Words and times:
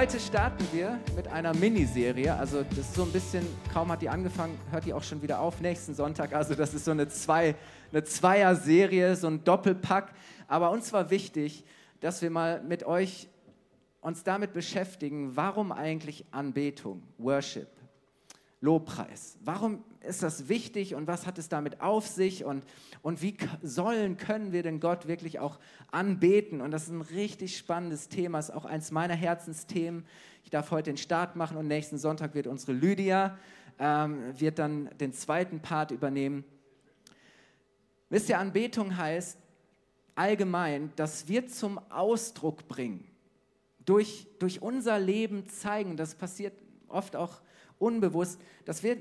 Heute 0.00 0.18
starten 0.18 0.66
wir 0.72 0.98
mit 1.14 1.28
einer 1.28 1.52
Miniserie. 1.52 2.34
Also 2.34 2.62
das 2.62 2.78
ist 2.78 2.94
so 2.94 3.02
ein 3.02 3.12
bisschen, 3.12 3.46
kaum 3.70 3.92
hat 3.92 4.00
die 4.00 4.08
angefangen, 4.08 4.58
hört 4.70 4.86
die 4.86 4.94
auch 4.94 5.02
schon 5.02 5.20
wieder 5.20 5.40
auf 5.40 5.60
nächsten 5.60 5.94
Sonntag. 5.94 6.32
Also 6.32 6.54
das 6.54 6.72
ist 6.72 6.86
so 6.86 6.92
eine, 6.92 7.08
zwei, 7.08 7.54
eine 7.92 8.02
Zweier-Serie, 8.02 9.14
so 9.14 9.26
ein 9.26 9.44
Doppelpack. 9.44 10.14
Aber 10.48 10.70
uns 10.70 10.90
war 10.94 11.10
wichtig, 11.10 11.66
dass 12.00 12.22
wir 12.22 12.30
mal 12.30 12.62
mit 12.62 12.82
euch 12.84 13.28
uns 14.00 14.24
damit 14.24 14.54
beschäftigen, 14.54 15.36
warum 15.36 15.70
eigentlich 15.70 16.24
Anbetung, 16.30 17.02
Worship, 17.18 17.68
Lobpreis. 18.60 19.38
Warum 19.42 19.82
ist 20.06 20.22
das 20.22 20.48
wichtig 20.48 20.94
und 20.94 21.06
was 21.06 21.26
hat 21.26 21.38
es 21.38 21.48
damit 21.48 21.80
auf 21.80 22.06
sich 22.06 22.44
und, 22.44 22.64
und 23.00 23.22
wie 23.22 23.36
sollen, 23.62 24.18
können 24.18 24.52
wir 24.52 24.62
denn 24.62 24.80
Gott 24.80 25.08
wirklich 25.08 25.38
auch 25.38 25.58
anbeten? 25.90 26.60
Und 26.60 26.70
das 26.70 26.84
ist 26.84 26.90
ein 26.90 27.00
richtig 27.00 27.56
spannendes 27.56 28.08
Thema, 28.08 28.38
ist 28.38 28.52
auch 28.52 28.66
eins 28.66 28.90
meiner 28.90 29.14
Herzensthemen. 29.14 30.04
Ich 30.44 30.50
darf 30.50 30.70
heute 30.70 30.90
den 30.90 30.98
Start 30.98 31.36
machen 31.36 31.56
und 31.56 31.68
nächsten 31.68 31.96
Sonntag 31.96 32.34
wird 32.34 32.46
unsere 32.46 32.72
Lydia, 32.72 33.38
ähm, 33.78 34.38
wird 34.38 34.58
dann 34.58 34.90
den 34.98 35.14
zweiten 35.14 35.60
Part 35.60 35.90
übernehmen. 35.90 36.44
Wisst 38.10 38.28
ihr, 38.28 38.38
Anbetung 38.38 38.96
heißt 38.96 39.38
allgemein, 40.16 40.92
dass 40.96 41.28
wir 41.28 41.46
zum 41.46 41.78
Ausdruck 41.90 42.68
bringen, 42.68 43.06
durch, 43.86 44.26
durch 44.38 44.60
unser 44.60 44.98
Leben 44.98 45.48
zeigen, 45.48 45.96
das 45.96 46.14
passiert 46.14 46.52
oft 46.88 47.16
auch 47.16 47.40
unbewusst, 47.80 48.40
dass 48.64 48.82
wir 48.82 48.98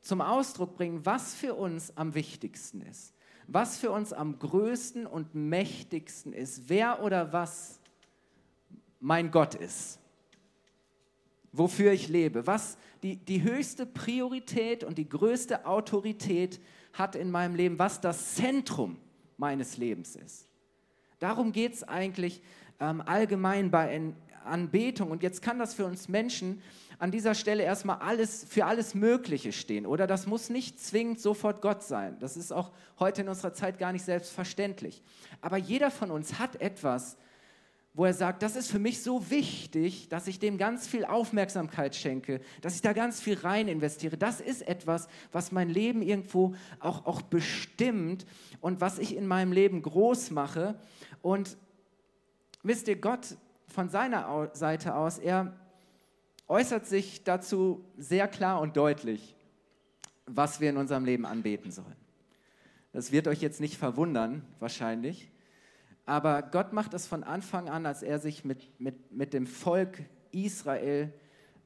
zum 0.00 0.20
Ausdruck 0.20 0.76
bringen, 0.76 1.04
was 1.04 1.34
für 1.34 1.54
uns 1.54 1.96
am 1.96 2.14
wichtigsten 2.14 2.80
ist, 2.80 3.14
was 3.46 3.76
für 3.76 3.90
uns 3.90 4.12
am 4.12 4.38
größten 4.38 5.06
und 5.06 5.34
mächtigsten 5.34 6.32
ist, 6.32 6.68
wer 6.68 7.02
oder 7.02 7.32
was 7.32 7.80
mein 9.00 9.30
Gott 9.30 9.54
ist, 9.54 9.98
wofür 11.52 11.92
ich 11.92 12.08
lebe, 12.08 12.46
was 12.46 12.78
die, 13.02 13.16
die 13.16 13.42
höchste 13.42 13.84
Priorität 13.84 14.84
und 14.84 14.96
die 14.96 15.08
größte 15.08 15.66
Autorität 15.66 16.60
hat 16.92 17.16
in 17.16 17.30
meinem 17.30 17.54
Leben, 17.54 17.78
was 17.78 18.00
das 18.00 18.34
Zentrum 18.36 18.96
meines 19.36 19.76
Lebens 19.76 20.16
ist. 20.16 20.48
Darum 21.18 21.52
geht 21.52 21.74
es 21.74 21.84
eigentlich 21.84 22.42
ähm, 22.80 23.00
allgemein 23.00 23.70
bei 23.70 24.14
Anbetung. 24.44 25.10
Und 25.10 25.22
jetzt 25.22 25.42
kann 25.42 25.58
das 25.58 25.74
für 25.74 25.86
uns 25.86 26.08
Menschen 26.08 26.62
an 27.02 27.10
dieser 27.10 27.34
Stelle 27.34 27.64
erstmal 27.64 27.98
alles 27.98 28.46
für 28.48 28.64
alles 28.64 28.94
Mögliche 28.94 29.50
stehen. 29.50 29.86
Oder 29.86 30.06
das 30.06 30.28
muss 30.28 30.50
nicht 30.50 30.78
zwingend 30.78 31.18
sofort 31.18 31.60
Gott 31.60 31.82
sein. 31.82 32.16
Das 32.20 32.36
ist 32.36 32.52
auch 32.52 32.70
heute 33.00 33.22
in 33.22 33.28
unserer 33.28 33.52
Zeit 33.52 33.80
gar 33.80 33.90
nicht 33.90 34.04
selbstverständlich. 34.04 35.02
Aber 35.40 35.56
jeder 35.56 35.90
von 35.90 36.12
uns 36.12 36.38
hat 36.38 36.60
etwas, 36.60 37.16
wo 37.92 38.04
er 38.04 38.14
sagt, 38.14 38.44
das 38.44 38.54
ist 38.54 38.70
für 38.70 38.78
mich 38.78 39.02
so 39.02 39.32
wichtig, 39.32 40.10
dass 40.10 40.28
ich 40.28 40.38
dem 40.38 40.58
ganz 40.58 40.86
viel 40.86 41.04
Aufmerksamkeit 41.04 41.96
schenke, 41.96 42.40
dass 42.60 42.76
ich 42.76 42.82
da 42.82 42.92
ganz 42.92 43.20
viel 43.20 43.36
rein 43.36 43.66
investiere. 43.66 44.16
Das 44.16 44.40
ist 44.40 44.62
etwas, 44.68 45.08
was 45.32 45.50
mein 45.50 45.70
Leben 45.70 46.02
irgendwo 46.02 46.54
auch, 46.78 47.04
auch 47.04 47.22
bestimmt 47.22 48.26
und 48.60 48.80
was 48.80 49.00
ich 49.00 49.16
in 49.16 49.26
meinem 49.26 49.50
Leben 49.50 49.82
groß 49.82 50.30
mache. 50.30 50.76
Und 51.20 51.56
wisst 52.62 52.86
ihr, 52.86 52.94
Gott 52.94 53.34
von 53.66 53.88
seiner 53.88 54.50
Seite 54.54 54.94
aus, 54.94 55.18
er 55.18 55.52
äußert 56.52 56.86
sich 56.86 57.24
dazu 57.24 57.82
sehr 57.96 58.28
klar 58.28 58.60
und 58.60 58.76
deutlich, 58.76 59.34
was 60.26 60.60
wir 60.60 60.68
in 60.68 60.76
unserem 60.76 61.06
Leben 61.06 61.24
anbeten 61.24 61.70
sollen. 61.70 61.96
Das 62.92 63.10
wird 63.10 63.26
euch 63.26 63.40
jetzt 63.40 63.58
nicht 63.58 63.78
verwundern, 63.78 64.44
wahrscheinlich. 64.60 65.30
Aber 66.04 66.42
Gott 66.42 66.74
macht 66.74 66.92
es 66.92 67.06
von 67.06 67.24
Anfang 67.24 67.70
an, 67.70 67.86
als 67.86 68.02
er 68.02 68.18
sich 68.18 68.44
mit, 68.44 68.78
mit, 68.78 69.12
mit 69.12 69.32
dem 69.32 69.46
Volk 69.46 70.02
Israel, 70.30 71.10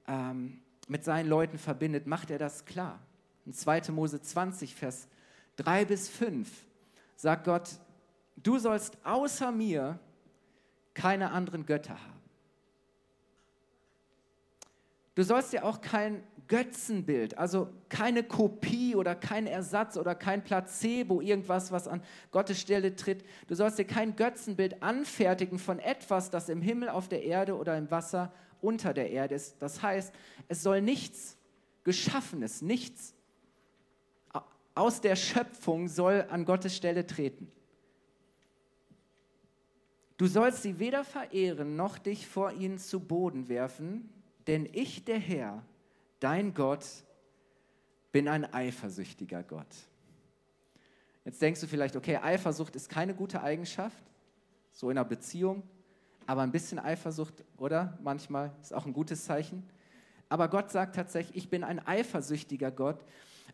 ähm, 0.06 0.62
mit 0.86 1.02
seinen 1.02 1.28
Leuten 1.28 1.58
verbindet, 1.58 2.06
macht 2.06 2.30
er 2.30 2.38
das 2.38 2.64
klar. 2.64 3.00
In 3.44 3.52
2. 3.52 3.90
Mose 3.90 4.22
20, 4.22 4.76
Vers 4.76 5.08
3 5.56 5.84
bis 5.84 6.08
5 6.08 6.48
sagt 7.16 7.44
Gott, 7.44 7.70
du 8.36 8.58
sollst 8.58 8.96
außer 9.04 9.50
mir 9.50 9.98
keine 10.94 11.32
anderen 11.32 11.66
Götter 11.66 12.00
haben. 12.00 12.15
Du 15.16 15.24
sollst 15.24 15.52
dir 15.54 15.64
auch 15.64 15.80
kein 15.80 16.22
Götzenbild, 16.46 17.38
also 17.38 17.70
keine 17.88 18.22
Kopie 18.22 18.94
oder 18.94 19.14
kein 19.14 19.46
Ersatz 19.46 19.96
oder 19.96 20.14
kein 20.14 20.44
Placebo, 20.44 21.20
irgendwas, 21.22 21.72
was 21.72 21.88
an 21.88 22.02
Gottes 22.30 22.60
Stelle 22.60 22.94
tritt. 22.94 23.24
Du 23.48 23.54
sollst 23.54 23.78
dir 23.78 23.86
kein 23.86 24.14
Götzenbild 24.14 24.82
anfertigen 24.82 25.58
von 25.58 25.78
etwas, 25.78 26.30
das 26.30 26.50
im 26.50 26.60
Himmel, 26.60 26.90
auf 26.90 27.08
der 27.08 27.24
Erde 27.24 27.56
oder 27.56 27.76
im 27.76 27.90
Wasser 27.90 28.32
unter 28.60 28.92
der 28.92 29.10
Erde 29.10 29.34
ist. 29.34 29.56
Das 29.60 29.82
heißt, 29.82 30.14
es 30.48 30.62
soll 30.62 30.82
nichts 30.82 31.38
Geschaffenes, 31.82 32.60
nichts 32.60 33.14
aus 34.74 35.00
der 35.00 35.16
Schöpfung 35.16 35.88
soll 35.88 36.26
an 36.28 36.44
Gottes 36.44 36.76
Stelle 36.76 37.06
treten. 37.06 37.50
Du 40.18 40.26
sollst 40.26 40.62
sie 40.62 40.78
weder 40.78 41.04
verehren 41.04 41.74
noch 41.74 41.96
dich 41.96 42.26
vor 42.26 42.52
ihnen 42.52 42.78
zu 42.78 43.00
Boden 43.00 43.48
werfen, 43.48 44.10
denn 44.46 44.68
ich, 44.72 45.04
der 45.04 45.18
Herr, 45.18 45.62
dein 46.20 46.54
Gott, 46.54 46.86
bin 48.12 48.28
ein 48.28 48.52
eifersüchtiger 48.52 49.42
Gott. 49.42 49.66
Jetzt 51.24 51.42
denkst 51.42 51.60
du 51.60 51.66
vielleicht, 51.66 51.96
okay, 51.96 52.16
Eifersucht 52.16 52.76
ist 52.76 52.88
keine 52.88 53.14
gute 53.14 53.42
Eigenschaft, 53.42 54.02
so 54.70 54.90
in 54.90 54.96
einer 54.96 55.04
Beziehung, 55.04 55.64
aber 56.26 56.42
ein 56.42 56.52
bisschen 56.52 56.78
Eifersucht, 56.78 57.44
oder? 57.56 57.98
Manchmal 58.02 58.52
ist 58.62 58.72
auch 58.72 58.86
ein 58.86 58.92
gutes 58.92 59.24
Zeichen. 59.24 59.68
Aber 60.28 60.48
Gott 60.48 60.70
sagt 60.70 60.96
tatsächlich, 60.96 61.36
ich 61.36 61.50
bin 61.50 61.64
ein 61.64 61.84
eifersüchtiger 61.84 62.70
Gott. 62.70 63.04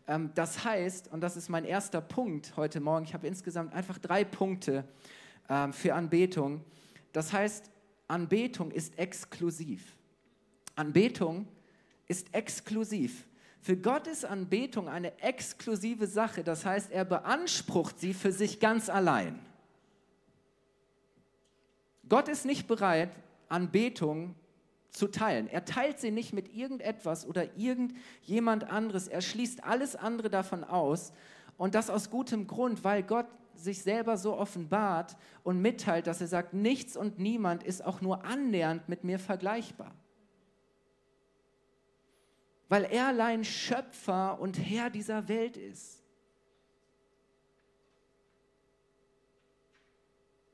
Ähm, 0.07 0.31
das 0.35 0.63
heißt, 0.63 1.11
und 1.11 1.21
das 1.21 1.35
ist 1.35 1.49
mein 1.49 1.65
erster 1.65 2.01
Punkt 2.01 2.55
heute 2.57 2.79
Morgen, 2.79 3.05
ich 3.05 3.13
habe 3.13 3.27
insgesamt 3.27 3.73
einfach 3.73 3.97
drei 3.97 4.23
Punkte 4.23 4.83
ähm, 5.49 5.73
für 5.73 5.93
Anbetung. 5.93 6.63
Das 7.11 7.33
heißt, 7.33 7.69
Anbetung 8.07 8.71
ist 8.71 8.97
exklusiv. 8.97 9.95
Anbetung 10.75 11.47
ist 12.07 12.33
exklusiv. 12.33 13.25
Für 13.61 13.77
Gott 13.77 14.07
ist 14.07 14.25
Anbetung 14.25 14.89
eine 14.89 15.17
exklusive 15.21 16.05
Sache, 16.05 16.43
das 16.43 16.65
heißt, 16.65 16.91
er 16.91 17.05
beansprucht 17.05 17.99
sie 17.99 18.13
für 18.13 18.31
sich 18.31 18.59
ganz 18.59 18.89
allein. 18.89 19.39
Gott 22.09 22.27
ist 22.27 22.45
nicht 22.45 22.67
bereit, 22.67 23.11
Anbetung 23.47 24.35
zu 24.89 25.07
teilen. 25.07 25.47
Er 25.47 25.63
teilt 25.63 25.99
sie 25.99 26.11
nicht 26.11 26.33
mit 26.33 26.53
irgendetwas 26.53 27.25
oder 27.25 27.55
irgendjemand 27.57 28.65
anderes. 28.65 29.07
Er 29.07 29.21
schließt 29.21 29.63
alles 29.63 29.95
andere 29.95 30.29
davon 30.29 30.63
aus 30.65 31.13
und 31.57 31.73
das 31.73 31.89
aus 31.89 32.09
gutem 32.09 32.47
Grund, 32.47 32.83
weil 32.83 33.01
Gott 33.01 33.27
sich 33.55 33.81
selber 33.81 34.17
so 34.17 34.35
offenbart 34.35 35.15
und 35.43 35.61
mitteilt, 35.61 36.07
dass 36.07 36.19
er 36.19 36.27
sagt, 36.27 36.53
nichts 36.53 36.97
und 36.97 37.17
niemand 37.17 37.63
ist 37.63 37.83
auch 37.85 38.01
nur 38.01 38.25
annähernd 38.25 38.89
mit 38.89 39.03
mir 39.03 39.19
vergleichbar 39.19 39.93
weil 42.73 42.85
er 42.85 43.05
allein 43.09 43.43
Schöpfer 43.43 44.39
und 44.39 44.57
Herr 44.57 44.89
dieser 44.89 45.27
Welt 45.27 45.57
ist. 45.57 46.01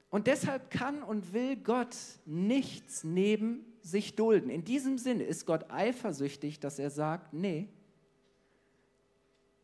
Und 0.09 0.27
deshalb 0.27 0.69
kann 0.69 1.01
und 1.01 1.31
will 1.31 1.55
Gott 1.55 1.95
nichts 2.25 3.05
neben 3.05 3.63
sich 3.79 4.17
dulden. 4.17 4.49
In 4.49 4.65
diesem 4.65 4.97
Sinne 4.97 5.23
ist 5.23 5.45
Gott 5.45 5.71
eifersüchtig, 5.71 6.59
dass 6.59 6.77
er 6.77 6.89
sagt, 6.89 7.31
nee, 7.31 7.69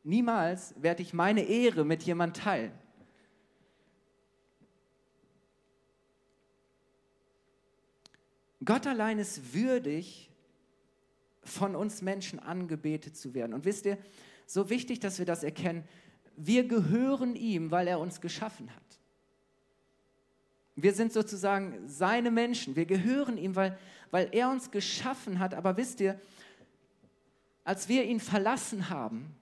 niemals 0.04 0.82
werde 0.82 1.02
ich 1.02 1.14
meine 1.14 1.42
Ehre 1.42 1.84
mit 1.84 2.04
jemand 2.04 2.38
teilen. 2.38 2.72
Gott 8.64 8.88
allein 8.88 9.20
ist 9.20 9.54
würdig, 9.54 10.32
von 11.46 11.76
uns 11.76 12.02
Menschen 12.02 12.40
angebetet 12.40 13.16
zu 13.16 13.34
werden. 13.34 13.54
Und 13.54 13.66
wisst 13.66 13.86
ihr, 13.86 13.98
so 14.46 14.70
wichtig, 14.70 15.00
dass 15.00 15.20
wir 15.20 15.26
das 15.26 15.44
erkennen, 15.44 15.84
wir 16.36 16.68
gehören 16.68 17.36
ihm, 17.36 17.72
weil 17.72 17.88
er 17.88 18.00
uns 18.00 18.20
geschaffen 18.20 18.70
hat. 18.76 18.84
Wir 20.76 20.94
sind 20.94 21.14
sozusagen 21.14 21.88
seine 21.88 22.32
Menschen. 22.32 22.76
Wir 22.76 22.86
gehören 22.86 23.38
ihm, 23.38 23.56
weil, 23.56 23.78
weil 24.12 24.28
er 24.34 24.50
uns 24.50 24.72
geschaffen 24.72 25.40
hat. 25.40 25.54
Aber 25.54 25.78
wisst 25.78 26.02
ihr, 26.02 26.20
als 27.64 27.88
wir 27.88 28.04
ihn 28.04 28.20
verlassen 28.20 28.90
haben 28.90 29.34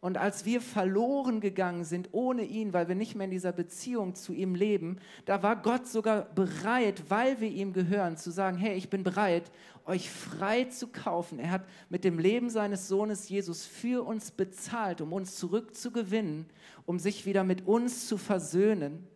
Und 0.00 0.18
als 0.18 0.44
wir 0.44 0.60
verloren 0.60 1.40
gegangen 1.40 1.84
sind 1.84 2.10
ohne 2.12 2.44
ihn, 2.44 2.72
weil 2.72 2.86
wir 2.86 2.94
nicht 2.94 3.14
mehr 3.14 3.24
in 3.24 3.30
dieser 3.30 3.52
Beziehung 3.52 4.14
zu 4.14 4.32
ihm 4.32 4.54
leben, 4.54 4.98
da 5.24 5.42
war 5.42 5.56
Gott 5.56 5.86
sogar 5.88 6.22
bereit, 6.34 7.04
weil 7.08 7.40
wir 7.40 7.48
ihm 7.48 7.72
gehören, 7.72 8.16
zu 8.16 8.30
sagen, 8.30 8.58
hey, 8.58 8.76
ich 8.76 8.90
bin 8.90 9.02
bereit, 9.02 9.50
euch 9.86 10.10
frei 10.10 10.64
zu 10.64 10.88
kaufen. 10.88 11.38
Er 11.38 11.50
hat 11.50 11.64
mit 11.88 12.04
dem 12.04 12.18
Leben 12.18 12.50
seines 12.50 12.88
Sohnes 12.88 13.28
Jesus 13.28 13.64
für 13.64 14.06
uns 14.06 14.30
bezahlt, 14.30 15.00
um 15.00 15.12
uns 15.12 15.36
zurückzugewinnen, 15.36 16.46
um 16.84 16.98
sich 16.98 17.24
wieder 17.24 17.44
mit 17.44 17.66
uns 17.66 18.06
zu 18.06 18.18
versöhnen. 18.18 19.06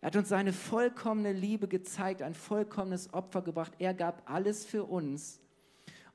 Er 0.00 0.08
hat 0.08 0.16
uns 0.16 0.28
seine 0.28 0.52
vollkommene 0.52 1.32
Liebe 1.32 1.68
gezeigt, 1.68 2.22
ein 2.22 2.34
vollkommenes 2.34 3.14
Opfer 3.14 3.40
gebracht. 3.40 3.72
Er 3.78 3.94
gab 3.94 4.28
alles 4.28 4.64
für 4.64 4.84
uns. 4.84 5.40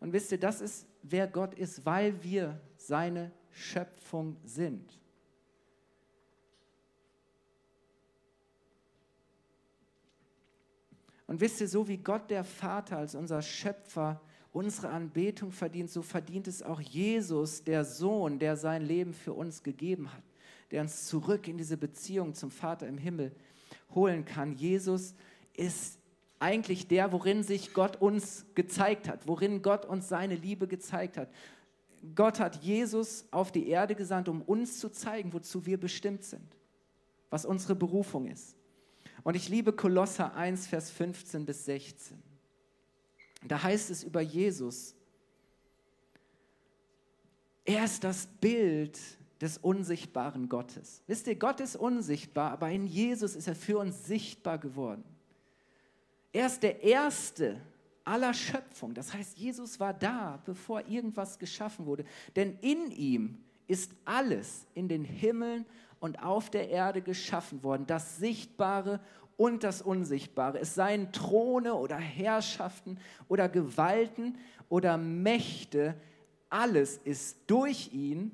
Und 0.02 0.14
wisst 0.14 0.32
ihr, 0.32 0.40
das 0.40 0.62
ist, 0.62 0.86
wer 1.10 1.28
Gott 1.28 1.54
ist, 1.54 1.86
weil 1.86 2.24
wir 2.24 2.60
seine 2.78 3.32
Schöpfung 3.52 4.38
sind. 4.44 5.00
Und 11.28 11.42
wisst 11.42 11.60
ihr, 11.60 11.68
so 11.68 11.88
wie 11.88 11.98
Gott 11.98 12.30
der 12.30 12.44
Vater 12.44 12.98
als 12.98 13.14
unser 13.14 13.42
Schöpfer 13.42 14.22
unsere 14.54 14.90
Anbetung 14.90 15.52
verdient, 15.52 15.92
so 15.92 16.02
verdient 16.02 16.48
es 16.48 16.64
auch 16.64 16.80
Jesus, 16.80 17.64
der 17.64 17.86
Sohn, 17.86 18.40
der 18.40 18.56
sein 18.56 18.82
Leben 18.82 19.14
für 19.14 19.34
uns 19.34 19.62
gegeben 19.62 20.12
hat, 20.12 20.24
der 20.72 20.82
uns 20.82 21.06
zurück 21.06 21.48
in 21.48 21.58
diese 21.58 21.78
Beziehung 21.78 22.34
zum 22.34 22.50
Vater 22.50 22.88
im 22.88 22.98
Himmel 22.98 23.36
holen 23.94 24.26
kann. 24.26 24.54
Jesus 24.54 25.14
ist 25.54 26.00
eigentlich 26.40 26.88
der, 26.88 27.12
worin 27.12 27.44
sich 27.44 27.74
Gott 27.74 28.02
uns 28.02 28.46
gezeigt 28.56 29.08
hat, 29.08 29.28
worin 29.28 29.62
Gott 29.62 29.86
uns 29.86 30.08
seine 30.08 30.36
Liebe 30.36 30.68
gezeigt 30.68 31.18
hat. 31.18 31.30
Gott 32.16 32.40
hat 32.40 32.64
Jesus 32.64 33.26
auf 33.32 33.52
die 33.52 33.70
Erde 33.70 33.96
gesandt, 33.96 34.30
um 34.30 34.42
uns 34.42 34.80
zu 34.80 34.90
zeigen, 34.90 35.34
wozu 35.34 35.66
wir 35.66 35.80
bestimmt 35.80 36.24
sind, 36.24 36.56
was 37.30 37.46
unsere 37.46 37.76
Berufung 37.76 38.28
ist. 38.28 38.56
Und 39.24 39.36
ich 39.36 39.50
liebe 39.50 39.74
Kolosser 39.74 40.36
1, 40.36 40.68
Vers 40.68 40.92
15 40.92 41.46
bis 41.46 41.66
16. 41.66 42.22
Da 43.46 43.62
heißt 43.62 43.90
es 43.90 44.04
über 44.04 44.22
Jesus, 44.22 44.96
er 47.66 47.84
ist 47.84 48.04
das 48.04 48.28
Bild 48.40 48.98
des 49.42 49.58
unsichtbaren 49.58 50.50
Gottes. 50.50 51.04
Wisst 51.08 51.28
ihr, 51.28 51.36
Gott 51.36 51.60
ist 51.60 51.76
unsichtbar, 51.76 52.52
aber 52.52 52.70
in 52.70 52.88
Jesus 52.88 53.36
ist 53.36 53.48
er 53.48 53.56
für 53.56 53.80
uns 53.80 54.06
sichtbar 54.06 54.58
geworden. 54.58 55.04
Er 56.38 56.46
ist 56.46 56.62
der 56.62 56.84
Erste 56.84 57.60
aller 58.06 58.32
Schöpfung. 58.32 58.94
Das 58.94 59.12
heißt, 59.12 59.40
Jesus 59.40 59.80
war 59.80 59.92
da, 59.92 60.40
bevor 60.46 60.88
irgendwas 60.88 61.40
geschaffen 61.40 61.88
wurde. 61.88 62.06
Denn 62.36 62.60
in 62.62 62.92
ihm 62.92 63.40
ist 63.66 63.92
alles 64.06 64.68
in 64.76 64.88
den 64.88 65.04
Himmeln 65.04 65.66
und 66.00 66.22
auf 66.22 66.52
der 66.52 66.70
Erde 66.70 67.02
geschaffen 67.02 67.64
worden, 67.64 67.88
das 67.88 68.18
Sichtbare 68.18 69.00
und 69.36 69.64
das 69.64 69.82
Unsichtbare. 69.82 70.60
Es 70.60 70.76
seien 70.76 71.12
Throne 71.12 71.74
oder 71.74 71.98
Herrschaften 71.98 73.00
oder 73.28 73.50
Gewalten 73.50 74.38
oder 74.70 74.96
Mächte, 74.96 76.00
alles 76.52 76.98
ist 76.98 77.40
durch 77.48 77.92
ihn 77.94 78.32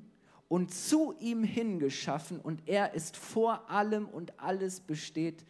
und 0.48 0.74
zu 0.74 1.14
ihm 1.20 1.42
hingeschaffen 1.42 2.38
und 2.38 2.68
er 2.68 2.92
ist 2.92 3.16
vor 3.16 3.70
allem 3.70 4.04
und 4.10 4.38
alles 4.38 4.80
besteht 4.80 5.42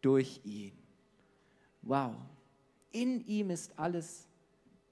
durch 0.00 0.40
ihn. 0.44 0.79
Wow, 1.82 2.14
in 2.92 3.26
ihm 3.26 3.50
ist 3.50 3.78
alles 3.78 4.28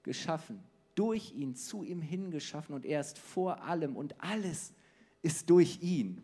geschaffen, 0.03 0.63
durch 0.95 1.33
ihn, 1.33 1.55
zu 1.55 1.83
ihm 1.83 2.01
hingeschaffen 2.01 2.75
und 2.75 2.85
er 2.85 2.99
ist 3.01 3.17
vor 3.17 3.63
allem 3.63 3.95
und 3.95 4.15
alles 4.21 4.73
ist 5.21 5.49
durch 5.49 5.81
ihn. 5.81 6.21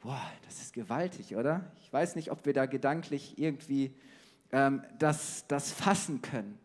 Boah, 0.00 0.20
das 0.44 0.60
ist 0.60 0.72
gewaltig, 0.72 1.36
oder? 1.36 1.72
Ich 1.80 1.92
weiß 1.92 2.16
nicht, 2.16 2.30
ob 2.30 2.44
wir 2.44 2.52
da 2.52 2.66
gedanklich 2.66 3.38
irgendwie 3.38 3.94
ähm, 4.50 4.82
das, 4.98 5.46
das 5.46 5.72
fassen 5.72 6.22
können. 6.22 6.58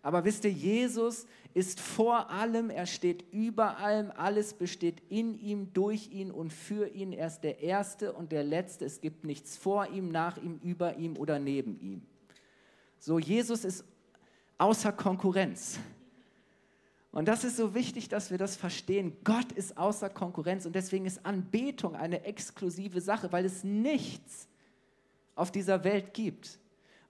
Aber 0.00 0.24
wisst 0.24 0.44
ihr, 0.44 0.52
Jesus 0.52 1.26
ist 1.54 1.80
vor 1.80 2.30
allem, 2.30 2.68
er 2.68 2.86
steht 2.86 3.24
über 3.32 3.78
allem, 3.78 4.12
alles 4.14 4.54
besteht 4.54 5.02
in 5.08 5.38
ihm, 5.40 5.72
durch 5.72 6.10
ihn 6.12 6.30
und 6.30 6.52
für 6.52 6.88
ihn. 6.88 7.12
Er 7.12 7.28
ist 7.28 7.40
der 7.40 7.60
Erste 7.60 8.12
und 8.12 8.30
der 8.30 8.44
Letzte. 8.44 8.84
Es 8.84 9.00
gibt 9.00 9.24
nichts 9.24 9.56
vor 9.56 9.88
ihm, 9.88 10.10
nach 10.10 10.36
ihm, 10.36 10.60
über 10.62 10.96
ihm 10.96 11.16
oder 11.16 11.38
neben 11.38 11.80
ihm. 11.80 12.02
So, 13.04 13.18
Jesus 13.18 13.66
ist 13.66 13.84
außer 14.56 14.90
Konkurrenz. 14.90 15.78
Und 17.12 17.28
das 17.28 17.44
ist 17.44 17.58
so 17.58 17.74
wichtig, 17.74 18.08
dass 18.08 18.30
wir 18.30 18.38
das 18.38 18.56
verstehen. 18.56 19.14
Gott 19.24 19.52
ist 19.52 19.76
außer 19.76 20.08
Konkurrenz 20.08 20.64
und 20.64 20.74
deswegen 20.74 21.04
ist 21.04 21.26
Anbetung 21.26 21.96
eine 21.96 22.24
exklusive 22.24 23.02
Sache, 23.02 23.30
weil 23.30 23.44
es 23.44 23.62
nichts 23.62 24.48
auf 25.34 25.52
dieser 25.52 25.84
Welt 25.84 26.14
gibt, 26.14 26.58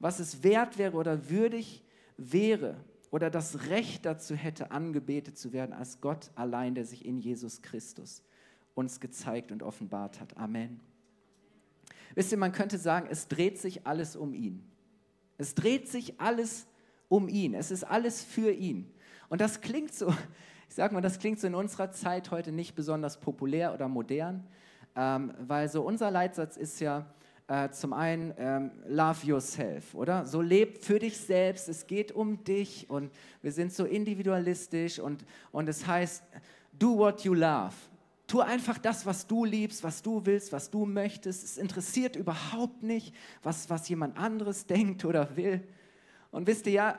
was 0.00 0.19
es 0.19 0.43
wert 0.43 0.79
wäre 0.79 0.96
oder 0.96 1.31
würdig 1.31 1.85
wäre 2.17 2.75
oder 3.12 3.31
das 3.31 3.69
Recht 3.69 4.05
dazu 4.05 4.35
hätte, 4.35 4.73
angebetet 4.73 5.38
zu 5.38 5.52
werden, 5.52 5.73
als 5.73 6.00
Gott 6.00 6.32
allein, 6.35 6.75
der 6.75 6.87
sich 6.87 7.05
in 7.05 7.19
Jesus 7.19 7.62
Christus 7.62 8.25
uns 8.75 8.99
gezeigt 8.99 9.52
und 9.52 9.62
offenbart 9.62 10.19
hat. 10.19 10.37
Amen. 10.38 10.81
Wisst 12.17 12.32
ihr, 12.32 12.38
man 12.38 12.50
könnte 12.50 12.79
sagen, 12.79 13.06
es 13.08 13.29
dreht 13.29 13.61
sich 13.61 13.87
alles 13.87 14.17
um 14.17 14.35
ihn. 14.35 14.73
Es 15.38 15.54
dreht 15.54 15.88
sich 15.88 16.20
alles 16.20 16.66
um 17.08 17.28
ihn. 17.28 17.54
Es 17.54 17.70
ist 17.70 17.84
alles 17.84 18.22
für 18.22 18.52
ihn. 18.52 18.92
Und 19.28 19.40
das 19.40 19.60
klingt 19.60 19.94
so, 19.94 20.08
ich 20.69 20.75
sage 20.75 20.94
mal, 20.94 21.00
das 21.00 21.19
klingt 21.19 21.40
so 21.40 21.46
in 21.46 21.54
unserer 21.54 21.90
Zeit 21.90 22.31
heute 22.31 22.52
nicht 22.52 22.75
besonders 22.75 23.19
populär 23.19 23.75
oder 23.75 23.88
modern, 23.88 24.46
ähm, 24.96 25.32
weil 25.40 25.69
so 25.69 25.82
unser 25.82 26.10
Leitsatz 26.10 26.56
ist 26.56 26.81
ja 26.81 27.06
äh, 27.46 27.69
zum 27.70 27.92
einen 27.92 28.32
ähm, 28.38 28.70
Love 28.86 29.26
Yourself, 29.26 29.94
oder? 29.94 30.25
So 30.26 30.40
leb 30.40 30.82
für 30.82 30.98
dich 30.98 31.19
selbst, 31.19 31.69
es 31.69 31.86
geht 31.86 32.12
um 32.12 32.42
dich 32.44 32.88
und 32.88 33.10
wir 33.42 33.52
sind 33.52 33.72
so 33.72 33.84
individualistisch 33.84 34.98
und, 34.98 35.25
und 35.52 35.69
es 35.69 35.86
heißt, 35.86 36.22
do 36.72 36.96
what 36.96 37.22
you 37.22 37.34
love. 37.34 37.75
Tu 38.26 38.40
einfach 38.40 38.78
das, 38.78 39.04
was 39.04 39.26
du 39.26 39.44
liebst, 39.44 39.84
was 39.84 40.02
du 40.02 40.24
willst, 40.24 40.52
was 40.52 40.70
du 40.70 40.86
möchtest. 40.86 41.44
Es 41.44 41.58
interessiert 41.58 42.16
überhaupt 42.16 42.82
nicht, 42.82 43.14
was, 43.42 43.68
was 43.68 43.88
jemand 43.88 44.16
anderes 44.18 44.66
denkt 44.68 45.04
oder 45.04 45.36
will. 45.36 45.62
Und 46.30 46.46
wisst 46.46 46.66
ihr 46.66 46.72
ja, 46.72 46.98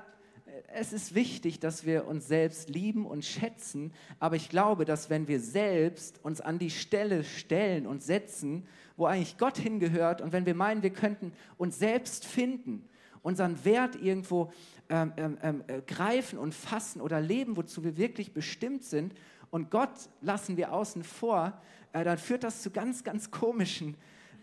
es 0.73 0.93
ist 0.93 1.15
wichtig, 1.15 1.59
dass 1.59 1.85
wir 1.85 2.07
uns 2.07 2.27
selbst 2.27 2.69
lieben 2.69 3.05
und 3.05 3.25
schätzen, 3.25 3.93
aber 4.19 4.35
ich 4.35 4.49
glaube, 4.49 4.85
dass 4.85 5.09
wenn 5.09 5.27
wir 5.27 5.39
selbst 5.39 6.23
uns 6.23 6.41
an 6.41 6.59
die 6.59 6.69
Stelle 6.69 7.23
stellen 7.23 7.87
und 7.87 8.01
setzen, 8.01 8.65
wo 8.97 9.05
eigentlich 9.05 9.37
Gott 9.37 9.57
hingehört 9.57 10.21
und 10.21 10.31
wenn 10.31 10.45
wir 10.45 10.55
meinen, 10.55 10.83
wir 10.83 10.91
könnten 10.91 11.33
uns 11.57 11.79
selbst 11.79 12.25
finden, 12.25 12.87
unseren 13.21 13.65
Wert 13.65 13.95
irgendwo 14.01 14.51
ähm, 14.89 15.13
ähm, 15.17 15.37
ähm 15.41 15.63
äh, 15.67 15.81
greifen 15.81 16.37
und 16.37 16.53
fassen 16.53 17.01
oder 17.01 17.19
leben, 17.19 17.57
wozu 17.57 17.83
wir 17.83 17.97
wirklich 17.97 18.33
bestimmt 18.33 18.83
sind 18.83 19.13
und 19.55 19.71
Gott 19.71 20.09
lassen 20.19 20.57
wir 20.57 20.73
außen 20.73 21.05
vor, 21.05 21.57
äh, 21.93 22.03
dann 22.03 22.17
führt 22.17 22.43
das 22.43 22.61
zu 22.61 22.71
ganz, 22.71 23.05
ganz 23.05 23.31
komischen 23.31 23.95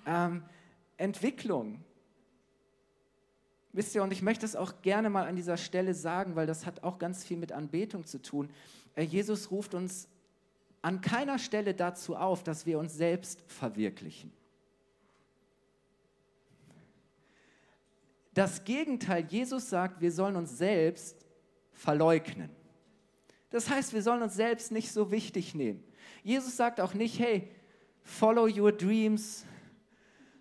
ähm, 0.06 0.42
Entwicklungen. 0.96 1.84
Wisst 3.74 3.94
ihr, 3.94 4.02
und 4.02 4.10
ich 4.10 4.22
möchte 4.22 4.46
es 4.46 4.56
auch 4.56 4.80
gerne 4.80 5.10
mal 5.10 5.28
an 5.28 5.36
dieser 5.36 5.58
Stelle 5.58 5.92
sagen, 5.92 6.34
weil 6.34 6.46
das 6.46 6.64
hat 6.64 6.82
auch 6.82 6.98
ganz 6.98 7.24
viel 7.24 7.36
mit 7.36 7.52
Anbetung 7.52 8.06
zu 8.06 8.22
tun. 8.22 8.48
Äh, 8.94 9.02
Jesus 9.02 9.50
ruft 9.50 9.74
uns 9.74 10.08
an 10.80 11.02
keiner 11.02 11.38
Stelle 11.38 11.74
dazu 11.74 12.16
auf, 12.16 12.42
dass 12.42 12.64
wir 12.64 12.78
uns 12.78 12.94
selbst 12.94 13.42
verwirklichen. 13.48 14.32
Das 18.32 18.64
Gegenteil, 18.64 19.26
Jesus 19.28 19.68
sagt, 19.68 20.00
wir 20.00 20.10
sollen 20.10 20.36
uns 20.36 20.56
selbst 20.56 21.26
verleugnen. 21.74 22.48
Das 23.52 23.70
heißt, 23.70 23.92
wir 23.92 24.02
sollen 24.02 24.22
uns 24.22 24.34
selbst 24.34 24.72
nicht 24.72 24.90
so 24.90 25.10
wichtig 25.10 25.54
nehmen. 25.54 25.84
Jesus 26.24 26.56
sagt 26.56 26.80
auch 26.80 26.94
nicht, 26.94 27.18
hey, 27.18 27.48
follow 28.02 28.48
your 28.48 28.72
dreams, 28.72 29.44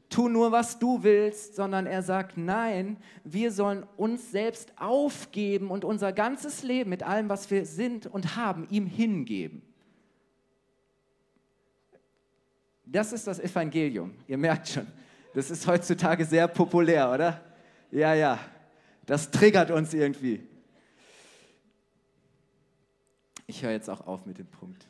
tu 0.09 0.29
nur, 0.29 0.51
was 0.51 0.79
du 0.79 1.03
willst, 1.03 1.55
sondern 1.55 1.87
er 1.87 2.03
sagt, 2.03 2.37
nein, 2.37 2.97
wir 3.23 3.51
sollen 3.51 3.85
uns 3.97 4.31
selbst 4.31 4.71
aufgeben 4.77 5.71
und 5.71 5.85
unser 5.85 6.13
ganzes 6.13 6.63
Leben 6.63 6.89
mit 6.89 7.03
allem, 7.03 7.29
was 7.29 7.51
wir 7.51 7.65
sind 7.65 8.07
und 8.07 8.35
haben, 8.35 8.67
ihm 8.69 8.85
hingeben. 8.85 9.61
Das 12.85 13.13
ist 13.13 13.27
das 13.27 13.39
Evangelium. 13.39 14.13
Ihr 14.27 14.37
merkt 14.37 14.67
schon, 14.67 14.87
das 15.33 15.49
ist 15.49 15.65
heutzutage 15.65 16.25
sehr 16.25 16.47
populär, 16.47 17.09
oder? 17.09 17.41
Ja, 17.89 18.13
ja, 18.13 18.39
das 19.05 19.31
triggert 19.31 19.71
uns 19.71 19.93
irgendwie. 19.93 20.41
Ich 23.47 23.63
höre 23.63 23.71
jetzt 23.71 23.89
auch 23.89 24.07
auf 24.07 24.25
mit 24.25 24.37
dem 24.37 24.47
Punkt. 24.47 24.87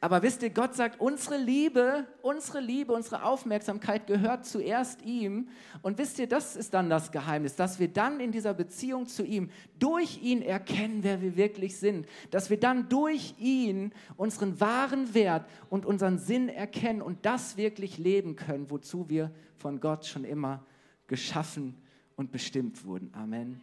Aber 0.00 0.22
wisst 0.22 0.42
ihr, 0.42 0.50
Gott 0.50 0.74
sagt, 0.74 1.00
unsere 1.00 1.38
Liebe, 1.38 2.06
unsere 2.20 2.60
Liebe, 2.60 2.92
unsere 2.92 3.24
Aufmerksamkeit 3.24 4.06
gehört 4.06 4.44
zuerst 4.44 5.02
ihm. 5.02 5.48
Und 5.80 5.96
wisst 5.96 6.18
ihr, 6.18 6.28
das 6.28 6.54
ist 6.54 6.74
dann 6.74 6.90
das 6.90 7.10
Geheimnis, 7.12 7.56
dass 7.56 7.80
wir 7.80 7.88
dann 7.88 8.20
in 8.20 8.30
dieser 8.30 8.52
Beziehung 8.52 9.06
zu 9.06 9.24
ihm 9.24 9.50
durch 9.78 10.22
ihn 10.22 10.42
erkennen, 10.42 10.98
wer 11.02 11.22
wir 11.22 11.36
wirklich 11.36 11.78
sind. 11.78 12.06
Dass 12.30 12.50
wir 12.50 12.60
dann 12.60 12.88
durch 12.90 13.34
ihn 13.38 13.92
unseren 14.16 14.60
wahren 14.60 15.14
Wert 15.14 15.48
und 15.70 15.86
unseren 15.86 16.18
Sinn 16.18 16.50
erkennen 16.50 17.00
und 17.00 17.24
das 17.24 17.56
wirklich 17.56 17.96
leben 17.96 18.36
können, 18.36 18.70
wozu 18.70 19.08
wir 19.08 19.32
von 19.56 19.80
Gott 19.80 20.04
schon 20.04 20.24
immer 20.24 20.64
geschaffen 21.06 21.74
und 22.16 22.30
bestimmt 22.32 22.84
wurden. 22.84 23.10
Amen. 23.14 23.60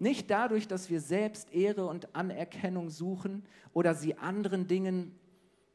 Nicht 0.00 0.30
dadurch, 0.30 0.66
dass 0.66 0.88
wir 0.88 1.00
selbst 1.00 1.52
Ehre 1.52 1.86
und 1.86 2.16
Anerkennung 2.16 2.88
suchen 2.88 3.44
oder 3.74 3.94
sie 3.94 4.16
anderen 4.16 4.66
Dingen 4.66 5.14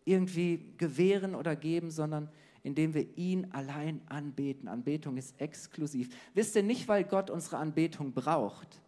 irgendwie 0.04 0.74
gewähren 0.78 1.36
oder 1.36 1.56
geben, 1.56 1.92
sondern 1.92 2.30
indem 2.64 2.96
wir 2.96 3.16
ihn 3.18 3.52
allein 3.52 4.02
anbeten. 4.08 4.68
Anbetung 4.68 5.18
ist 5.18 5.40
exklusiv. 5.40 6.10
Wisst 6.34 6.56
ihr, 6.56 6.64
nicht 6.64 6.88
weil 6.88 7.04
Gott 7.04 7.30
unsere 7.30 7.58
Anbetung 7.58 8.14
braucht, 8.14 8.82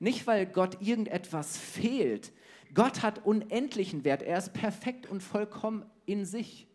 nicht 0.00 0.26
weil 0.26 0.46
Gott 0.46 0.82
irgendetwas 0.82 1.56
fehlt. 1.56 2.32
Gott 2.74 3.04
hat 3.04 3.24
unendlichen 3.24 4.02
Wert. 4.02 4.22
Er 4.22 4.38
ist 4.38 4.52
perfekt 4.52 5.08
und 5.08 5.22
vollkommen 5.22 5.86
in 6.06 6.24
sich. 6.24 6.66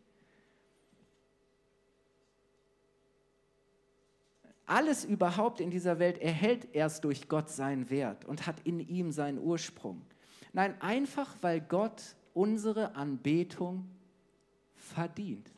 Alles 4.67 5.05
überhaupt 5.05 5.61
in 5.61 5.71
dieser 5.71 5.97
Welt 5.97 6.17
erhält 6.17 6.75
erst 6.75 7.05
durch 7.05 7.29
Gott 7.29 7.49
seinen 7.49 7.89
Wert 7.89 8.25
und 8.25 8.45
hat 8.45 8.59
in 8.65 8.81
ihm 8.81 9.13
seinen 9.13 9.39
Ursprung. 9.39 10.01
Nein, 10.51 10.79
einfach 10.81 11.35
weil 11.41 11.61
Gott 11.61 12.15
unsere 12.33 12.93
Anbetung 12.95 13.87
verdient. 14.75 15.49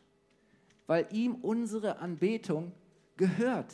Weil 0.86 1.08
ihm 1.12 1.36
unsere 1.36 1.98
Anbetung 1.98 2.72
gehört. 3.18 3.74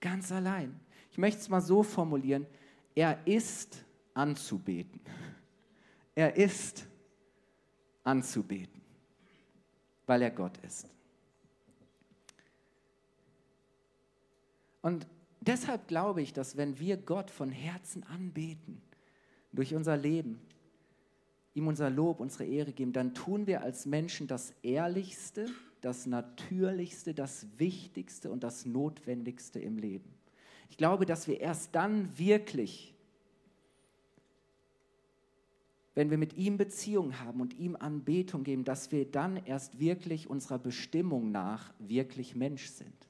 Ganz 0.00 0.30
allein. 0.30 0.78
Ich 1.10 1.16
möchte 1.16 1.40
es 1.40 1.48
mal 1.48 1.62
so 1.62 1.82
formulieren. 1.82 2.46
Er 2.94 3.26
ist 3.26 3.82
anzubeten. 4.12 5.00
Er 6.14 6.36
ist 6.36 6.86
anzubeten, 8.04 8.82
weil 10.04 10.20
er 10.20 10.30
Gott 10.30 10.58
ist. 10.58 10.86
Und 14.82 15.06
deshalb 15.40 15.88
glaube 15.88 16.22
ich, 16.22 16.32
dass 16.32 16.56
wenn 16.56 16.78
wir 16.78 16.96
Gott 16.96 17.30
von 17.30 17.50
Herzen 17.50 18.04
anbeten, 18.04 18.80
durch 19.52 19.74
unser 19.74 19.96
Leben, 19.96 20.40
ihm 21.54 21.66
unser 21.66 21.90
Lob, 21.90 22.20
unsere 22.20 22.44
Ehre 22.44 22.72
geben, 22.72 22.92
dann 22.92 23.14
tun 23.14 23.46
wir 23.46 23.62
als 23.62 23.84
Menschen 23.86 24.26
das 24.26 24.54
Ehrlichste, 24.62 25.46
das 25.80 26.06
Natürlichste, 26.06 27.14
das 27.14 27.46
Wichtigste 27.58 28.30
und 28.30 28.44
das 28.44 28.64
Notwendigste 28.64 29.58
im 29.58 29.78
Leben. 29.78 30.08
Ich 30.70 30.76
glaube, 30.76 31.04
dass 31.04 31.26
wir 31.26 31.40
erst 31.40 31.74
dann 31.74 32.16
wirklich, 32.16 32.94
wenn 35.96 36.10
wir 36.10 36.18
mit 36.18 36.36
ihm 36.36 36.56
Beziehung 36.56 37.18
haben 37.18 37.40
und 37.40 37.58
ihm 37.58 37.74
Anbetung 37.74 38.44
geben, 38.44 38.62
dass 38.62 38.92
wir 38.92 39.10
dann 39.10 39.36
erst 39.44 39.80
wirklich 39.80 40.30
unserer 40.30 40.60
Bestimmung 40.60 41.32
nach 41.32 41.72
wirklich 41.80 42.36
Mensch 42.36 42.66
sind 42.68 43.09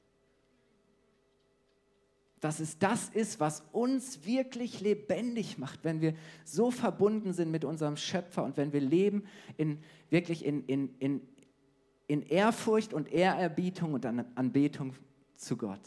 dass 2.40 2.58
es 2.58 2.78
das 2.78 3.10
ist, 3.10 3.38
was 3.38 3.62
uns 3.72 4.24
wirklich 4.24 4.80
lebendig 4.80 5.58
macht, 5.58 5.84
wenn 5.84 6.00
wir 6.00 6.14
so 6.44 6.70
verbunden 6.70 7.34
sind 7.34 7.50
mit 7.50 7.64
unserem 7.64 7.96
Schöpfer 7.96 8.42
und 8.44 8.56
wenn 8.56 8.72
wir 8.72 8.80
leben 8.80 9.24
in, 9.58 9.78
wirklich 10.08 10.44
in, 10.44 10.64
in, 10.64 10.94
in, 10.98 11.20
in 12.06 12.22
Ehrfurcht 12.22 12.94
und 12.94 13.12
Ehrerbietung 13.12 13.92
und 13.92 14.06
Anbetung 14.06 14.94
zu 15.36 15.56
Gott. 15.56 15.80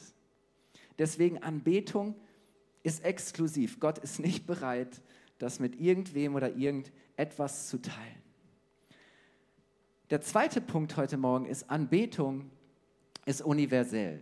Deswegen 0.99 1.39
Anbetung 1.39 2.15
ist 2.83 3.03
exklusiv. 3.03 3.79
Gott 3.79 3.97
ist 3.97 4.19
nicht 4.19 4.45
bereit, 4.45 5.01
das 5.39 5.59
mit 5.59 5.79
irgendwem 5.79 6.35
oder 6.35 6.55
irgendetwas 6.55 7.67
zu 7.67 7.81
teilen. 7.81 8.21
Der 10.11 10.21
zweite 10.21 10.61
Punkt 10.61 10.95
heute 10.97 11.17
Morgen 11.17 11.47
ist, 11.47 11.69
Anbetung 11.71 12.51
ist 13.25 13.41
universell. 13.41 14.21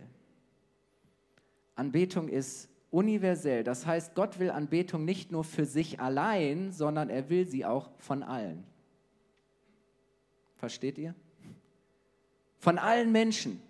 Anbetung 1.74 2.28
ist 2.28 2.68
universell. 2.90 3.64
Das 3.64 3.86
heißt, 3.86 4.14
Gott 4.14 4.38
will 4.38 4.50
Anbetung 4.50 5.04
nicht 5.04 5.32
nur 5.32 5.44
für 5.44 5.64
sich 5.64 5.98
allein, 5.98 6.72
sondern 6.72 7.08
er 7.08 7.30
will 7.30 7.46
sie 7.46 7.64
auch 7.64 7.90
von 7.98 8.22
allen. 8.22 8.64
Versteht 10.56 10.98
ihr? 10.98 11.14
Von 12.58 12.78
allen 12.78 13.10
Menschen, 13.10 13.60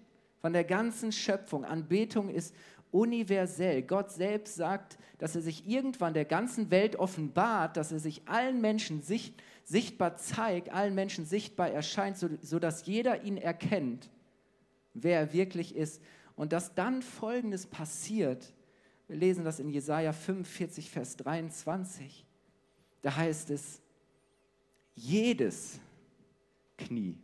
von 0.41 0.53
der 0.53 0.65
ganzen 0.65 1.13
Schöpfung. 1.13 1.65
Anbetung 1.65 2.29
ist 2.29 2.55
universell. 2.91 3.83
Gott 3.83 4.11
selbst 4.11 4.57
sagt, 4.57 4.99
dass 5.19 5.35
er 5.35 5.41
sich 5.41 5.67
irgendwann 5.67 6.15
der 6.15 6.27
ganzen 6.27 6.71
Welt 6.71 6.97
offenbart, 6.97 7.77
dass 7.77 7.93
er 7.93 8.01
sich 8.01 8.23
allen 8.27 8.61
Menschen 8.61 9.03
sicht, 9.03 9.41
sichtbar 9.65 10.17
zeigt, 10.17 10.71
allen 10.71 10.95
Menschen 10.95 11.25
sichtbar 11.25 11.71
erscheint, 11.71 12.19
sodass 12.19 12.81
so 12.81 12.91
jeder 12.91 13.23
ihn 13.23 13.39
erkennt, 13.39 14.11
wer 14.93 15.21
er 15.21 15.33
wirklich 15.33 15.75
ist 15.75 16.03
und 16.37 16.53
dass 16.53 16.75
dann 16.75 17.03
Folgendes 17.03 17.67
passiert. 17.67 18.53
Wir 19.09 19.17
lesen 19.17 19.45
das 19.45 19.61
in 19.61 19.69
Jesaja 19.69 20.13
45, 20.13 20.91
Vers 20.91 21.17
23. 21.17 22.25
Da 23.03 23.17
heißt 23.17 23.51
es: 23.51 23.81
Jedes 24.95 25.81
Knie 26.79 27.19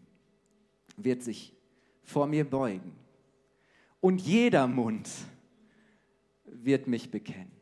wird 0.96 1.22
sich 1.22 1.54
vor 2.02 2.26
mir 2.26 2.48
beugen 2.48 2.92
und 4.00 4.20
jeder 4.20 4.66
Mund 4.66 5.08
wird 6.44 6.86
mich 6.86 7.10
bekennen. 7.10 7.52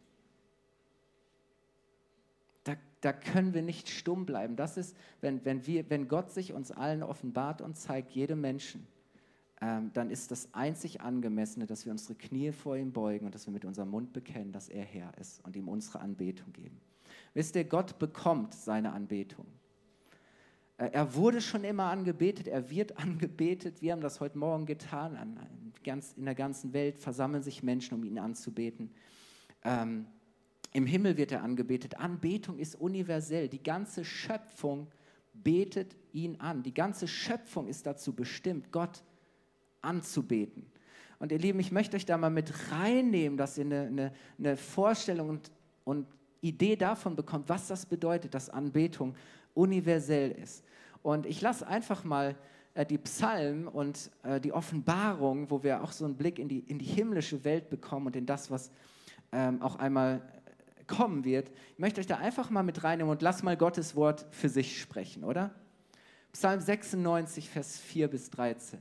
Da, 2.65 2.77
da 3.01 3.13
können 3.13 3.55
wir 3.55 3.63
nicht 3.63 3.89
stumm 3.89 4.27
bleiben. 4.27 4.57
Das 4.57 4.77
ist, 4.77 4.97
wenn, 5.21 5.45
wenn, 5.45 5.67
wir, 5.67 5.89
wenn 5.91 6.09
Gott 6.09 6.31
sich 6.31 6.53
uns 6.53 6.71
allen 6.71 7.03
offenbart 7.03 7.61
und 7.61 7.77
zeigt, 7.77 8.13
jedem 8.13 8.41
Menschen 8.41 8.87
ähm, 9.61 9.91
dann 9.95 10.11
ist 10.11 10.31
das 10.31 10.53
einzig 10.53 11.01
Angemessene, 11.01 11.67
dass 11.67 11.87
wir 11.87 11.93
unsere 11.93 12.15
Knie 12.15 12.53
vor 12.53 12.77
ihm 12.77 12.93
beugen 12.93 13.25
und 13.25 13.35
dass 13.35 13.47
wir 13.47 13.53
mit 13.53 13.65
unserem 13.65 13.91
Mund 13.91 14.13
bekennen, 14.13 14.53
dass 14.53 14.69
er 14.69 14.85
Herr 14.85 15.17
ist 15.19 15.43
und 15.45 15.57
ihm 15.57 15.69
unsere 15.69 16.01
Anbetung 16.01 16.53
geben. 16.53 16.79
Wisst 17.33 17.57
ihr, 17.57 17.65
Gott 17.65 17.99
bekommt 17.99 18.55
seine 18.55 18.93
Anbetung. 18.93 19.47
Äh, 20.77 20.91
er 20.93 21.15
wurde 21.15 21.41
schon 21.41 21.65
immer 21.65 21.85
angebetet, 21.85 22.49
er 22.49 22.71
wird 22.71 22.99
angebetet. 22.99 23.81
Wir 23.81 23.93
haben 23.93 24.03
das 24.03 24.21
heute 24.21 24.37
Morgen 24.37 24.67
getan. 24.67 25.17
In 26.17 26.25
der 26.25 26.35
ganzen 26.35 26.73
Welt 26.75 26.99
versammeln 26.99 27.43
sich 27.43 27.63
Menschen, 27.63 27.95
um 27.95 28.05
ihn 28.05 28.19
anzubeten. 28.19 28.91
Ähm, 29.65 30.07
Im 30.73 30.85
Himmel 30.85 31.17
wird 31.17 31.33
er 31.33 31.43
angebetet. 31.43 31.99
Anbetung 31.99 32.59
ist 32.59 32.75
universell. 32.75 33.49
Die 33.49 33.63
ganze 33.63 34.05
Schöpfung 34.05 34.89
betet 35.33 35.97
ihn 36.13 36.41
an. 36.41 36.63
Die 36.63 36.75
ganze 36.75 37.09
Schöpfung 37.09 37.69
ist 37.69 37.87
dazu 37.87 38.15
bestimmt, 38.15 38.71
Gott 38.71 38.91
anzubeten. 38.91 39.16
Und 41.19 41.33
ihr 41.33 41.39
Lieben, 41.39 41.61
ich 41.61 41.73
möchte 41.73 41.97
euch 41.97 42.05
da 42.05 42.19
mal 42.19 42.31
mit 42.31 42.53
reinnehmen, 42.71 43.39
dass 43.39 43.57
ihr 43.57 43.65
eine, 43.65 43.87
eine, 43.87 44.13
eine 44.39 44.57
Vorstellung 44.57 45.31
und, 45.31 45.51
und 45.85 46.07
Idee 46.41 46.77
davon 46.77 47.17
bekommt, 47.17 47.49
was 47.49 47.69
das 47.69 47.87
bedeutet, 47.87 48.35
dass 48.35 48.51
Anbetung 48.51 49.15
universell 49.55 50.31
ist. 50.33 50.65
Und 51.03 51.27
ich 51.27 51.41
lasse 51.41 51.67
einfach 51.67 52.05
mal 52.05 52.37
äh, 52.75 52.85
die 52.85 52.99
Psalmen 52.99 53.67
und 53.67 54.11
äh, 54.23 54.41
die 54.41 54.53
Offenbarung, 54.53 55.51
wo 55.51 55.63
wir 55.63 55.83
auch 55.83 55.93
so 55.93 56.05
einen 56.05 56.17
Blick 56.17 56.39
in 56.39 56.49
die, 56.49 56.59
in 56.61 56.79
die 56.79 56.85
himmlische 56.85 57.45
Welt 57.45 57.71
bekommen 57.71 58.07
und 58.07 58.17
in 58.17 58.27
das, 58.27 58.51
was 58.51 58.71
ähm, 59.33 59.63
auch 59.63 59.77
einmal 59.77 60.21
kommen 60.87 61.25
wird. 61.25 61.51
Ich 61.73 61.79
möchte 61.79 62.01
euch 62.01 62.07
da 62.07 62.19
einfach 62.19 62.51
mal 62.51 62.63
mit 62.63 62.85
reinnehmen 62.85 63.11
und 63.11 63.23
lass 63.23 63.43
mal 63.43 63.57
Gottes 63.57 63.97
Wort 63.97 64.27
für 64.31 64.49
sich 64.49 64.81
sprechen, 64.81 65.25
oder? 65.25 65.55
Psalm 66.33 66.61
96, 66.61 67.49
Vers 67.49 67.79
4 67.79 68.09
bis 68.09 68.31
13. 68.31 68.79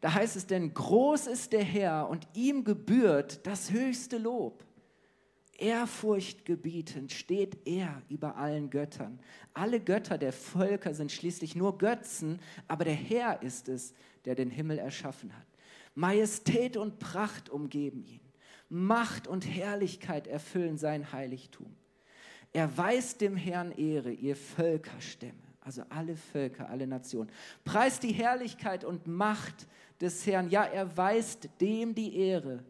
Da 0.00 0.14
heißt 0.14 0.36
es 0.36 0.46
denn, 0.46 0.72
groß 0.72 1.26
ist 1.26 1.52
der 1.52 1.64
Herr 1.64 2.08
und 2.08 2.26
ihm 2.34 2.64
gebührt 2.64 3.46
das 3.46 3.70
höchste 3.70 4.18
Lob. 4.18 4.64
Ehrfurchtgebietend 5.58 7.10
steht 7.10 7.66
er 7.66 8.02
über 8.08 8.36
allen 8.36 8.70
Göttern. 8.70 9.18
Alle 9.54 9.80
Götter 9.80 10.16
der 10.16 10.32
Völker 10.32 10.94
sind 10.94 11.10
schließlich 11.10 11.56
nur 11.56 11.78
Götzen, 11.78 12.38
aber 12.68 12.84
der 12.84 12.94
Herr 12.94 13.42
ist 13.42 13.68
es, 13.68 13.92
der 14.24 14.36
den 14.36 14.50
Himmel 14.50 14.78
erschaffen 14.78 15.36
hat. 15.36 15.46
Majestät 15.96 16.76
und 16.76 17.00
Pracht 17.00 17.50
umgeben 17.50 18.04
ihn. 18.04 18.20
Macht 18.68 19.26
und 19.26 19.48
Herrlichkeit 19.48 20.28
erfüllen 20.28 20.78
sein 20.78 21.10
Heiligtum. 21.12 21.74
Er 22.52 22.76
weist 22.78 23.20
dem 23.20 23.36
Herrn 23.36 23.72
Ehre, 23.72 24.12
ihr 24.12 24.36
Völkerstämme, 24.36 25.42
also 25.60 25.82
alle 25.88 26.16
Völker, 26.16 26.68
alle 26.68 26.86
Nationen. 26.86 27.30
Preist 27.64 28.04
die 28.04 28.12
Herrlichkeit 28.12 28.84
und 28.84 29.08
Macht 29.08 29.66
des 30.00 30.26
Herrn. 30.26 30.48
Ja, 30.50 30.64
er 30.64 30.96
weist 30.96 31.48
dem 31.60 31.94
die 31.94 32.16
Ehre, 32.16 32.64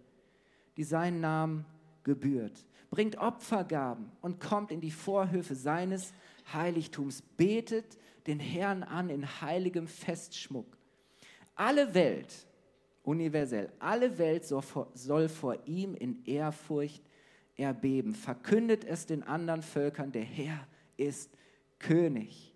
die 0.76 0.84
seinen 0.84 1.20
Namen 1.20 1.64
gebührt. 2.04 2.64
bringt 2.90 3.18
Opfergaben 3.18 4.10
und 4.22 4.40
kommt 4.40 4.70
in 4.70 4.80
die 4.80 4.90
Vorhöfe 4.90 5.54
seines 5.54 6.14
Heiligtums, 6.52 7.22
betet 7.36 7.98
den 8.26 8.40
Herrn 8.40 8.82
an 8.82 9.10
in 9.10 9.26
heiligem 9.42 9.86
Festschmuck. 9.86 10.78
Alle 11.54 11.92
Welt, 11.92 12.46
universell, 13.02 13.72
alle 13.78 14.16
Welt 14.18 14.46
soll 14.46 14.62
vor, 14.62 14.90
soll 14.94 15.28
vor 15.28 15.58
ihm 15.66 15.94
in 15.94 16.24
Ehrfurcht 16.24 17.02
erbeben. 17.56 18.14
Verkündet 18.14 18.84
es 18.84 19.06
den 19.06 19.22
anderen 19.22 19.62
Völkern, 19.62 20.12
der 20.12 20.22
Herr 20.22 20.66
ist 20.96 21.30
König. 21.78 22.54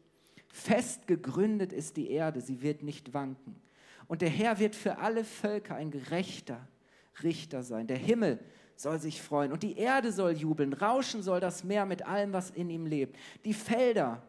Fest 0.49 1.07
gegründet 1.07 1.73
ist 1.73 1.97
die 1.97 2.11
Erde, 2.11 2.41
sie 2.41 2.63
wird 2.63 2.83
nicht 2.83 3.13
wanken. 3.15 3.57
Und 4.13 4.21
der 4.21 4.29
Herr 4.29 4.59
wird 4.59 4.77
für 4.77 4.99
alle 4.99 5.25
Völker 5.25 5.75
ein 5.75 5.91
gerechter 5.91 6.61
Richter 7.23 7.63
sein. 7.63 7.87
Der 7.87 7.97
Himmel 7.97 8.39
soll 8.77 9.01
sich 9.01 9.23
freuen 9.23 9.53
und 9.53 9.63
die 9.63 9.79
Erde 9.79 10.13
soll 10.13 10.33
jubeln. 10.33 10.75
Rauschen 10.75 11.23
soll 11.23 11.41
das 11.41 11.65
Meer 11.65 11.87
mit 11.87 12.05
allem, 12.07 12.35
was 12.35 12.51
in 12.51 12.69
ihm 12.69 12.85
lebt. 12.85 13.17
Die 13.47 13.55
Felder, 13.55 14.23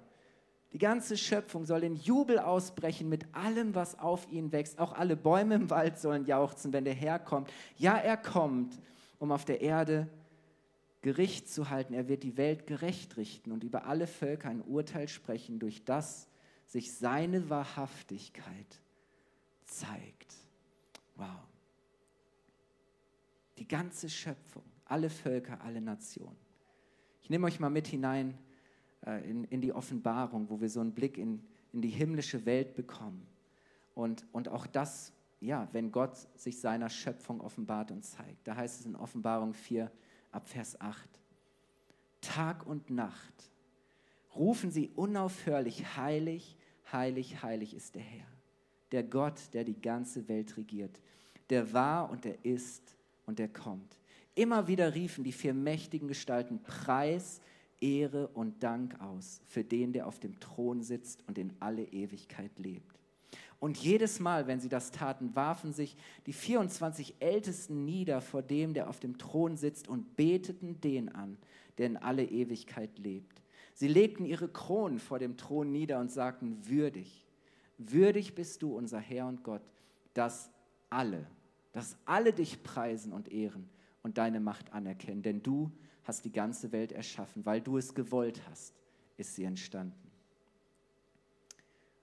die 0.72 0.78
ganze 0.78 1.18
Schöpfung 1.18 1.66
soll 1.66 1.84
in 1.84 1.98
Jubel 1.98 2.40
ausbrechen 2.40 3.10
mit 3.10 3.26
allem, 3.36 3.76
was 3.76 4.00
auf 4.00 4.26
ihnen 4.32 4.54
wächst. 4.54 4.80
Auch 4.80 4.94
alle 4.94 5.18
Bäume 5.18 5.56
im 5.56 5.70
Wald 5.70 6.00
sollen 6.00 6.26
jauchzen, 6.26 6.72
wenn 6.72 6.86
der 6.86 6.94
Herr 6.94 7.20
kommt. 7.20 7.52
Ja, 7.76 7.98
er 7.98 8.16
kommt, 8.16 8.80
um 9.20 9.34
auf 9.34 9.44
der 9.44 9.60
Erde 9.60 10.08
Gericht 11.02 11.50
zu 11.50 11.70
halten. 11.70 11.94
Er 11.94 12.08
wird 12.08 12.24
die 12.24 12.38
Welt 12.38 12.68
gerecht 12.68 13.18
richten 13.18 13.52
und 13.52 13.66
über 13.66 13.86
alle 13.86 14.08
Völker 14.08 14.48
ein 14.48 14.62
Urteil 14.62 15.10
sprechen, 15.10 15.60
durch 15.60 15.84
das 15.84 16.30
sich 16.68 16.94
seine 16.94 17.50
Wahrhaftigkeit 17.50 18.80
zeigt. 19.74 20.36
Wow. 21.16 21.28
Die 23.58 23.68
ganze 23.68 24.10
Schöpfung, 24.10 24.64
alle 24.86 25.10
Völker, 25.10 25.62
alle 25.62 25.82
Nationen. 25.82 26.38
Ich 27.22 27.30
nehme 27.30 27.48
euch 27.48 27.60
mal 27.60 27.70
mit 27.70 27.88
hinein 27.88 28.38
äh, 29.06 29.30
in, 29.30 29.46
in 29.46 29.62
die 29.62 29.74
Offenbarung, 29.74 30.50
wo 30.50 30.60
wir 30.60 30.70
so 30.70 30.82
einen 30.82 30.94
Blick 30.94 31.18
in, 31.18 31.42
in 31.72 31.82
die 31.82 31.90
himmlische 31.90 32.46
Welt 32.46 32.76
bekommen. 32.76 33.26
Und, 33.96 34.26
und 34.32 34.50
auch 34.50 34.66
das, 34.66 35.14
ja, 35.40 35.68
wenn 35.72 35.92
Gott 35.92 36.18
sich 36.36 36.60
seiner 36.60 36.90
Schöpfung 36.90 37.42
offenbart 37.42 37.92
und 37.92 38.04
zeigt. 38.04 38.48
Da 38.48 38.56
heißt 38.56 38.82
es 38.82 38.86
in 38.86 38.96
Offenbarung 38.96 39.54
4, 39.54 39.92
ab 40.32 40.48
Vers 40.48 40.80
8. 40.82 41.10
Tag 42.22 42.66
und 42.66 42.90
Nacht 42.90 43.52
rufen 44.36 44.72
sie 44.72 44.90
unaufhörlich, 44.96 45.96
heilig, 45.98 46.58
heilig, 46.92 47.44
heilig 47.44 47.76
ist 47.76 47.96
der 47.96 48.02
Herr, 48.02 48.28
der 48.94 49.04
Gott, 49.04 49.42
der 49.54 49.64
die 49.64 49.82
ganze 49.82 50.28
Welt 50.30 50.56
regiert, 50.56 51.02
der 51.50 51.74
war 51.74 52.10
und 52.10 52.24
der 52.24 52.46
ist 52.46 52.96
und 53.26 53.40
der 53.40 53.50
kommt. 53.50 53.98
Immer 54.36 54.68
wieder 54.68 54.94
riefen 54.94 55.24
die 55.24 55.32
vier 55.32 55.54
mächtigen 55.54 56.08
Gestalten 56.08 56.62
Preis, 56.64 57.42
Ehre 57.82 58.28
und 58.30 58.64
Dank 58.64 59.00
aus 59.02 59.42
für 59.46 59.64
den, 59.64 59.94
der 59.94 60.08
auf 60.08 60.20
dem 60.20 60.40
Thron 60.40 60.82
sitzt 60.82 61.28
und 61.28 61.38
in 61.38 61.54
alle 61.60 61.84
Ewigkeit 61.84 62.58
lebt. 62.58 63.00
Und 63.60 63.78
jedes 63.78 64.20
Mal, 64.20 64.48
wenn 64.48 64.60
sie 64.60 64.70
das 64.70 64.92
taten, 64.92 65.36
warfen 65.36 65.74
sich 65.74 65.96
die 66.26 66.34
24 66.34 67.16
Ältesten 67.20 67.86
nieder 67.86 68.22
vor 68.22 68.42
dem, 68.42 68.74
der 68.74 68.90
auf 68.90 69.00
dem 69.00 69.18
Thron 69.18 69.58
sitzt 69.58 69.88
und 69.88 70.16
beteten 70.16 70.82
den 70.82 71.10
an, 71.10 71.38
der 71.78 71.88
in 71.88 71.98
alle 71.98 72.26
Ewigkeit 72.26 73.00
lebt. 73.00 73.42
Sie 73.74 73.88
legten 73.88 74.26
ihre 74.26 74.50
Kronen 74.50 75.00
vor 75.00 75.18
dem 75.18 75.38
Thron 75.38 75.72
nieder 75.72 76.00
und 76.00 76.12
sagten, 76.12 76.58
würdig, 76.68 77.23
würdig 77.78 78.36
bist 78.36 78.62
du, 78.62 78.76
unser 78.76 79.00
Herr 79.00 79.28
und 79.28 79.44
Gott, 79.44 79.62
dass 80.14 80.50
alle, 80.90 81.28
dass 81.72 81.98
alle 82.06 82.34
dich 82.34 82.64
preisen 82.64 83.14
und 83.14 83.32
ehren 83.32 83.70
und 84.04 84.18
deine 84.18 84.40
Macht 84.40 84.74
anerkennen, 84.74 85.24
denn 85.24 85.42
du 85.42 85.72
hast 86.04 86.26
die 86.26 86.32
ganze 86.32 86.72
Welt 86.72 86.92
erschaffen, 86.92 87.46
weil 87.46 87.62
du 87.62 87.78
es 87.78 87.96
gewollt 87.96 88.42
hast, 88.50 88.74
ist 89.18 89.36
sie 89.36 89.46
entstanden. 89.46 90.12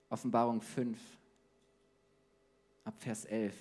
Offenbarung 0.09 0.61
5, 0.61 0.99
ab 2.83 2.95
Vers 2.97 3.25
11. 3.25 3.55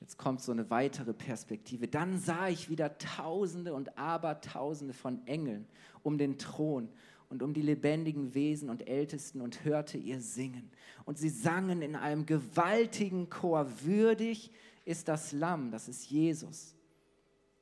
Jetzt 0.00 0.18
kommt 0.18 0.42
so 0.42 0.52
eine 0.52 0.68
weitere 0.68 1.14
Perspektive. 1.14 1.88
Dann 1.88 2.18
sah 2.18 2.48
ich 2.48 2.68
wieder 2.68 2.98
Tausende 2.98 3.72
und 3.72 3.96
Abertausende 3.96 4.92
von 4.92 5.26
Engeln 5.26 5.66
um 6.02 6.18
den 6.18 6.36
Thron 6.36 6.90
und 7.34 7.42
um 7.42 7.52
die 7.52 7.62
lebendigen 7.62 8.32
Wesen 8.32 8.70
und 8.70 8.86
Ältesten 8.86 9.40
und 9.40 9.64
hörte 9.64 9.98
ihr 9.98 10.20
singen. 10.20 10.70
Und 11.04 11.18
sie 11.18 11.30
sangen 11.30 11.82
in 11.82 11.96
einem 11.96 12.26
gewaltigen 12.26 13.28
Chor, 13.28 13.66
würdig 13.82 14.52
ist 14.84 15.08
das 15.08 15.32
Lamm, 15.32 15.72
das 15.72 15.88
ist 15.88 16.08
Jesus, 16.08 16.76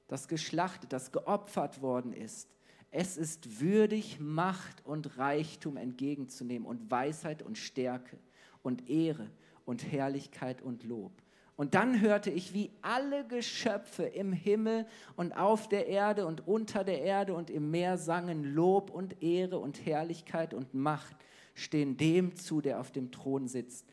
das 0.09 0.29
geschlachtet, 0.29 0.93
das 0.93 1.11
geopfert 1.11 1.81
worden 1.81 2.13
ist. 2.13 2.51
Es 2.91 3.17
ist 3.17 3.63
würdig, 3.63 4.21
Macht 4.21 4.85
und 4.85 5.17
Reichtum 5.17 5.79
entgegenzunehmen 5.79 6.69
und 6.69 6.91
Weisheit 6.91 7.43
und 7.43 7.57
Stärke 7.57 8.19
und 8.63 8.91
Ehre 8.91 9.31
und 9.65 9.91
Herrlichkeit 9.91 10.61
und 10.61 10.85
Lob. 10.85 11.13
Und 11.57 11.75
dann 11.75 12.01
hörte 12.01 12.31
ich, 12.31 12.55
wie 12.55 12.71
alle 12.81 13.27
Geschöpfe 13.27 14.05
im 14.05 14.33
Himmel 14.33 14.87
und 15.17 15.33
auf 15.33 15.69
der 15.69 15.87
Erde 15.87 16.27
und 16.27 16.47
unter 16.49 16.83
der 16.83 17.03
Erde 17.03 17.35
und 17.35 17.51
im 17.51 17.71
Meer 17.71 17.99
sangen, 17.99 18.55
Lob 18.55 18.91
und 18.91 19.23
Ehre 19.23 19.59
und 19.59 19.85
Herrlichkeit 19.85 20.55
und 20.55 20.75
Macht 20.75 21.17
stehen 21.55 21.97
dem 21.97 22.35
zu, 22.37 22.61
der 22.61 22.81
auf 22.81 22.91
dem 22.91 23.11
Thron 23.13 23.49
sitzt 23.49 23.87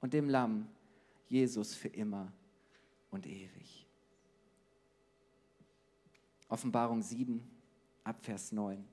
und 0.00 0.12
dem 0.12 0.28
Lamm, 0.28 0.68
Jesus 1.28 1.74
für 1.74 1.88
immer 1.88 2.32
und 3.10 3.26
ewig. 3.26 3.86
Offenbarung 6.48 7.02
7, 7.02 7.42
Abvers 8.04 8.52
9. 8.52 8.84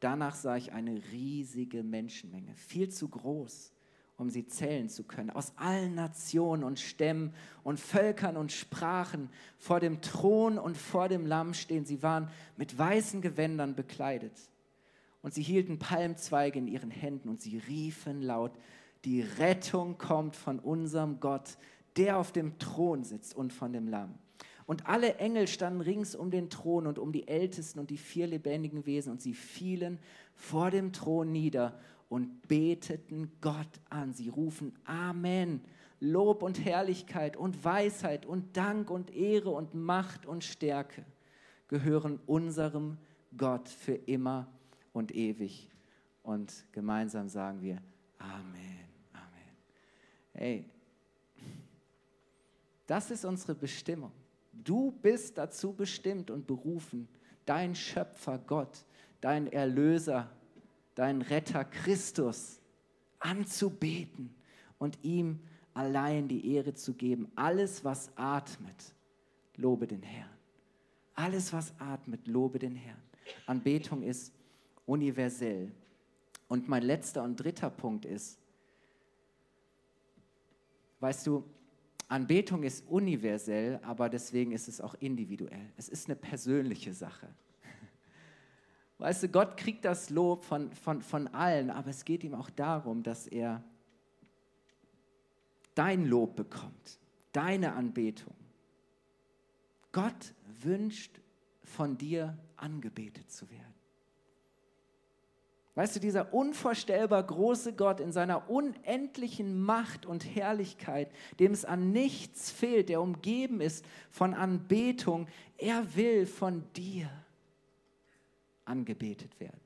Danach 0.00 0.36
sah 0.36 0.56
ich 0.56 0.72
eine 0.72 1.02
riesige 1.10 1.82
Menschenmenge, 1.82 2.54
viel 2.54 2.88
zu 2.88 3.08
groß 3.08 3.72
um 4.18 4.30
sie 4.30 4.46
zählen 4.46 4.88
zu 4.88 5.04
können. 5.04 5.30
Aus 5.30 5.52
allen 5.56 5.94
Nationen 5.94 6.64
und 6.64 6.80
Stämmen 6.80 7.32
und 7.62 7.78
Völkern 7.78 8.36
und 8.36 8.52
Sprachen 8.52 9.30
vor 9.56 9.78
dem 9.78 10.02
Thron 10.02 10.58
und 10.58 10.76
vor 10.76 11.08
dem 11.08 11.24
Lamm 11.24 11.54
stehen. 11.54 11.86
Sie 11.86 12.02
waren 12.02 12.28
mit 12.56 12.76
weißen 12.76 13.22
Gewändern 13.22 13.76
bekleidet. 13.76 14.32
Und 15.22 15.34
sie 15.34 15.42
hielten 15.42 15.78
Palmzweige 15.78 16.58
in 16.58 16.66
ihren 16.66 16.90
Händen 16.90 17.28
und 17.28 17.40
sie 17.40 17.58
riefen 17.58 18.20
laut, 18.20 18.52
die 19.04 19.20
Rettung 19.20 19.98
kommt 19.98 20.34
von 20.34 20.58
unserem 20.58 21.20
Gott, 21.20 21.56
der 21.96 22.18
auf 22.18 22.32
dem 22.32 22.58
Thron 22.58 23.04
sitzt 23.04 23.36
und 23.36 23.52
von 23.52 23.72
dem 23.72 23.86
Lamm. 23.86 24.14
Und 24.66 24.86
alle 24.86 25.14
Engel 25.16 25.46
standen 25.46 25.80
rings 25.80 26.14
um 26.14 26.30
den 26.30 26.50
Thron 26.50 26.86
und 26.86 26.98
um 26.98 27.12
die 27.12 27.26
Ältesten 27.26 27.78
und 27.78 27.88
die 27.90 27.96
vier 27.96 28.26
lebendigen 28.26 28.84
Wesen 28.84 29.12
und 29.12 29.22
sie 29.22 29.32
fielen 29.32 29.98
vor 30.34 30.70
dem 30.70 30.92
Thron 30.92 31.30
nieder 31.32 31.78
und 32.08 32.48
beteten 32.48 33.32
Gott 33.40 33.80
an. 33.90 34.12
Sie 34.12 34.28
rufen 34.28 34.74
Amen. 34.84 35.62
Lob 36.00 36.42
und 36.42 36.64
Herrlichkeit 36.64 37.36
und 37.36 37.64
Weisheit 37.64 38.24
und 38.24 38.56
Dank 38.56 38.90
und 38.90 39.14
Ehre 39.14 39.50
und 39.50 39.74
Macht 39.74 40.26
und 40.26 40.44
Stärke 40.44 41.04
gehören 41.66 42.20
unserem 42.26 42.98
Gott 43.36 43.68
für 43.68 43.94
immer 43.94 44.48
und 44.92 45.14
ewig. 45.14 45.68
Und 46.22 46.64
gemeinsam 46.72 47.28
sagen 47.28 47.60
wir 47.62 47.82
Amen. 48.18 48.88
Amen. 49.12 49.56
Hey, 50.32 50.64
das 52.86 53.10
ist 53.10 53.24
unsere 53.24 53.54
Bestimmung. 53.54 54.12
Du 54.52 54.92
bist 54.92 55.36
dazu 55.36 55.72
bestimmt 55.72 56.30
und 56.30 56.46
berufen, 56.46 57.08
dein 57.44 57.74
Schöpfer 57.74 58.38
Gott, 58.38 58.84
dein 59.20 59.46
Erlöser 59.46 60.30
deinen 60.98 61.22
Retter 61.22 61.64
Christus 61.64 62.60
anzubeten 63.20 64.34
und 64.78 64.98
ihm 65.04 65.38
allein 65.72 66.26
die 66.26 66.52
Ehre 66.54 66.74
zu 66.74 66.92
geben. 66.94 67.30
Alles, 67.36 67.84
was 67.84 68.10
atmet, 68.16 68.94
lobe 69.54 69.86
den 69.86 70.02
Herrn. 70.02 70.36
Alles, 71.14 71.52
was 71.52 71.72
atmet, 71.78 72.26
lobe 72.26 72.58
den 72.58 72.74
Herrn. 72.74 73.00
Anbetung 73.46 74.02
ist 74.02 74.32
universell. 74.86 75.70
Und 76.48 76.68
mein 76.68 76.82
letzter 76.82 77.22
und 77.22 77.36
dritter 77.36 77.70
Punkt 77.70 78.04
ist, 78.04 78.40
weißt 80.98 81.28
du, 81.28 81.44
Anbetung 82.08 82.64
ist 82.64 82.84
universell, 82.88 83.78
aber 83.84 84.08
deswegen 84.08 84.50
ist 84.50 84.66
es 84.66 84.80
auch 84.80 84.94
individuell. 84.94 85.70
Es 85.76 85.88
ist 85.88 86.08
eine 86.08 86.16
persönliche 86.16 86.92
Sache. 86.92 87.28
Weißt 88.98 89.22
du, 89.22 89.28
Gott 89.28 89.56
kriegt 89.56 89.84
das 89.84 90.10
Lob 90.10 90.44
von, 90.44 90.72
von, 90.72 91.02
von 91.02 91.28
allen, 91.28 91.70
aber 91.70 91.90
es 91.90 92.04
geht 92.04 92.24
ihm 92.24 92.34
auch 92.34 92.50
darum, 92.50 93.02
dass 93.02 93.28
er 93.28 93.62
dein 95.74 96.04
Lob 96.04 96.34
bekommt, 96.34 96.98
deine 97.32 97.74
Anbetung. 97.74 98.34
Gott 99.92 100.34
wünscht 100.62 101.20
von 101.62 101.96
dir 101.96 102.36
angebetet 102.56 103.30
zu 103.30 103.48
werden. 103.50 103.74
Weißt 105.76 105.94
du, 105.94 106.00
dieser 106.00 106.34
unvorstellbar 106.34 107.22
große 107.22 107.74
Gott 107.74 108.00
in 108.00 108.10
seiner 108.10 108.50
unendlichen 108.50 109.60
Macht 109.62 110.06
und 110.06 110.24
Herrlichkeit, 110.24 111.08
dem 111.38 111.52
es 111.52 111.64
an 111.64 111.92
nichts 111.92 112.50
fehlt, 112.50 112.88
der 112.88 113.00
umgeben 113.00 113.60
ist 113.60 113.84
von 114.10 114.34
Anbetung, 114.34 115.28
er 115.56 115.94
will 115.94 116.26
von 116.26 116.64
dir 116.72 117.08
angebetet 118.68 119.38
werden. 119.40 119.60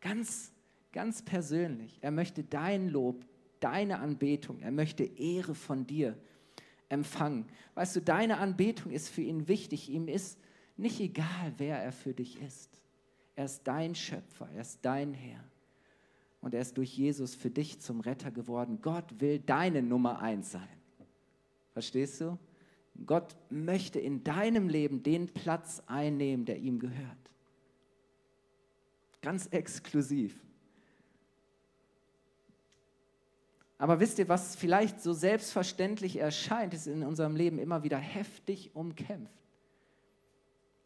Ganz, 0.00 0.52
ganz 0.92 1.22
persönlich. 1.22 1.98
Er 2.00 2.10
möchte 2.10 2.44
dein 2.44 2.88
Lob, 2.88 3.24
deine 3.60 3.98
Anbetung. 3.98 4.60
Er 4.60 4.70
möchte 4.70 5.04
Ehre 5.04 5.54
von 5.54 5.86
dir 5.86 6.16
empfangen. 6.88 7.46
Weißt 7.74 7.96
du, 7.96 8.00
deine 8.00 8.38
Anbetung 8.38 8.92
ist 8.92 9.08
für 9.08 9.22
ihn 9.22 9.48
wichtig. 9.48 9.88
Ihm 9.88 10.08
ist 10.08 10.38
nicht 10.76 11.00
egal, 11.00 11.54
wer 11.58 11.78
er 11.78 11.92
für 11.92 12.14
dich 12.14 12.40
ist. 12.40 12.80
Er 13.36 13.44
ist 13.44 13.62
dein 13.64 13.94
Schöpfer, 13.94 14.48
er 14.54 14.62
ist 14.62 14.80
dein 14.82 15.14
Herr. 15.14 15.44
Und 16.40 16.54
er 16.54 16.60
ist 16.62 16.76
durch 16.78 16.96
Jesus 16.96 17.34
für 17.34 17.50
dich 17.50 17.80
zum 17.80 18.00
Retter 18.00 18.30
geworden. 18.30 18.80
Gott 18.80 19.20
will 19.20 19.38
deine 19.38 19.82
Nummer 19.82 20.20
eins 20.20 20.52
sein. 20.52 20.68
Verstehst 21.72 22.20
du? 22.20 22.38
Gott 23.06 23.36
möchte 23.50 24.00
in 24.00 24.24
deinem 24.24 24.68
Leben 24.68 25.02
den 25.02 25.28
Platz 25.28 25.82
einnehmen, 25.86 26.44
der 26.44 26.58
ihm 26.58 26.78
gehört. 26.78 27.29
Ganz 29.22 29.46
exklusiv. 29.48 30.34
Aber 33.80 33.98
wisst 33.98 34.18
ihr, 34.18 34.28
was 34.28 34.56
vielleicht 34.56 35.00
so 35.00 35.14
selbstverständlich 35.14 36.16
erscheint, 36.16 36.74
ist 36.74 36.86
in 36.86 37.02
unserem 37.02 37.34
Leben 37.34 37.58
immer 37.58 37.82
wieder 37.82 37.96
heftig 37.96 38.74
umkämpft. 38.74 39.32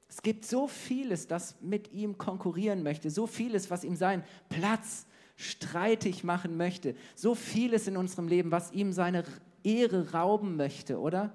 Es 0.08 0.22
gibt 0.22 0.44
so 0.44 0.68
vieles, 0.68 1.26
das 1.26 1.60
mit 1.60 1.92
ihm 1.92 2.18
konkurrieren 2.18 2.84
möchte, 2.84 3.10
so 3.10 3.26
vieles, 3.26 3.68
was 3.68 3.82
ihm 3.82 3.96
seinen 3.96 4.22
Platz 4.48 5.06
streitig 5.34 6.22
machen 6.22 6.56
möchte, 6.56 6.94
so 7.16 7.34
vieles 7.34 7.88
in 7.88 7.96
unserem 7.96 8.28
Leben, 8.28 8.52
was 8.52 8.70
ihm 8.70 8.92
seine 8.92 9.24
Ehre 9.64 10.12
rauben 10.12 10.54
möchte, 10.54 11.00
oder? 11.00 11.32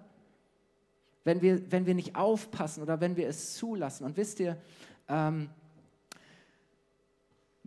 Wenn 1.25 1.41
wir, 1.41 1.69
wenn 1.71 1.85
wir 1.85 1.93
nicht 1.93 2.15
aufpassen 2.15 2.81
oder 2.81 3.01
wenn 3.01 3.17
wir 3.17 3.27
es 3.27 3.55
zulassen. 3.55 4.05
Und 4.05 4.15
wisst 4.15 4.39
ihr, 4.39 4.55
ähm, 5.09 5.49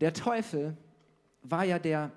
der 0.03 0.13
Teufel 0.13 0.77
war 1.43 1.63
ja 1.63 1.79
der 1.79 2.11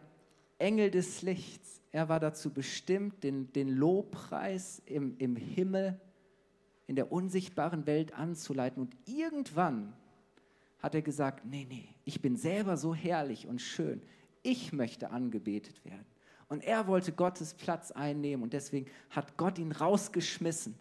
Engel 0.57 0.89
des 0.89 1.21
Lichts. 1.21 1.83
Er 1.91 2.09
war 2.09 2.19
dazu 2.19 2.51
bestimmt, 2.51 3.23
den, 3.23 3.53
den 3.53 3.69
Lobpreis 3.69 4.81
im, 4.87 5.15
im 5.19 5.35
Himmel, 5.35 6.01
in 6.87 6.95
der 6.95 7.11
unsichtbaren 7.11 7.85
Welt 7.85 8.15
anzuleiten. 8.15 8.81
Und 8.81 8.97
irgendwann 9.05 9.93
hat 10.79 10.95
er 10.95 11.03
gesagt, 11.03 11.45
nee, 11.45 11.67
nee, 11.69 11.87
ich 12.05 12.23
bin 12.23 12.35
selber 12.37 12.75
so 12.75 12.95
herrlich 12.95 13.45
und 13.45 13.61
schön. 13.61 14.01
Ich 14.41 14.73
möchte 14.73 15.11
angebetet 15.11 15.85
werden. 15.85 16.07
Und 16.47 16.63
er 16.63 16.87
wollte 16.87 17.11
Gottes 17.11 17.53
Platz 17.53 17.91
einnehmen 17.91 18.41
und 18.41 18.53
deswegen 18.53 18.89
hat 19.11 19.37
Gott 19.37 19.59
ihn 19.59 19.71
rausgeschmissen. 19.71 20.73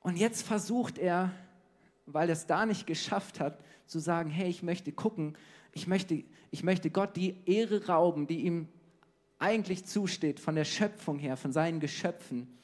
Und 0.00 0.16
jetzt 0.16 0.42
versucht 0.42 0.98
er, 0.98 1.30
weil 2.06 2.28
er 2.28 2.32
es 2.32 2.46
da 2.46 2.66
nicht 2.66 2.88
geschafft 2.88 3.38
hat, 3.38 3.62
zu 3.86 4.00
sagen, 4.00 4.30
hey, 4.30 4.48
ich 4.48 4.64
möchte 4.64 4.90
gucken, 4.90 5.36
ich 5.72 5.86
möchte, 5.86 6.24
ich 6.50 6.62
möchte 6.62 6.90
Gott 6.90 7.16
die 7.16 7.36
Ehre 7.46 7.86
rauben, 7.86 8.26
die 8.26 8.40
ihm 8.40 8.68
eigentlich 9.38 9.86
zusteht, 9.86 10.40
von 10.40 10.54
der 10.54 10.64
Schöpfung 10.64 11.18
her, 11.18 11.36
von 11.36 11.52
seinen 11.52 11.80
Geschöpfen. 11.80 12.58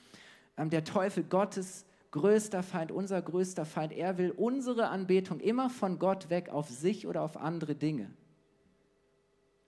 Ähm, 0.56 0.70
der 0.70 0.84
Teufel, 0.84 1.24
Gottes 1.24 1.86
größter 2.10 2.62
Feind, 2.62 2.92
unser 2.92 3.20
größter 3.20 3.64
Feind, 3.64 3.92
er 3.92 4.18
will 4.18 4.30
unsere 4.30 4.88
Anbetung 4.88 5.40
immer 5.40 5.70
von 5.70 5.98
Gott 5.98 6.30
weg 6.30 6.48
auf 6.48 6.68
sich 6.68 7.06
oder 7.06 7.22
auf 7.22 7.36
andere 7.36 7.74
Dinge 7.74 8.10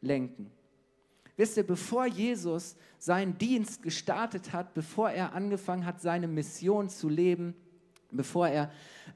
lenken. 0.00 0.50
Wisst 1.36 1.56
ihr, 1.56 1.66
bevor 1.66 2.06
Jesus 2.06 2.76
seinen 2.98 3.38
Dienst 3.38 3.82
gestartet 3.82 4.52
hat, 4.52 4.74
bevor 4.74 5.10
er 5.10 5.34
angefangen 5.34 5.86
hat, 5.86 6.00
seine 6.00 6.26
Mission 6.26 6.88
zu 6.88 7.08
leben, 7.08 7.54
bevor 8.10 8.48
er 8.48 8.70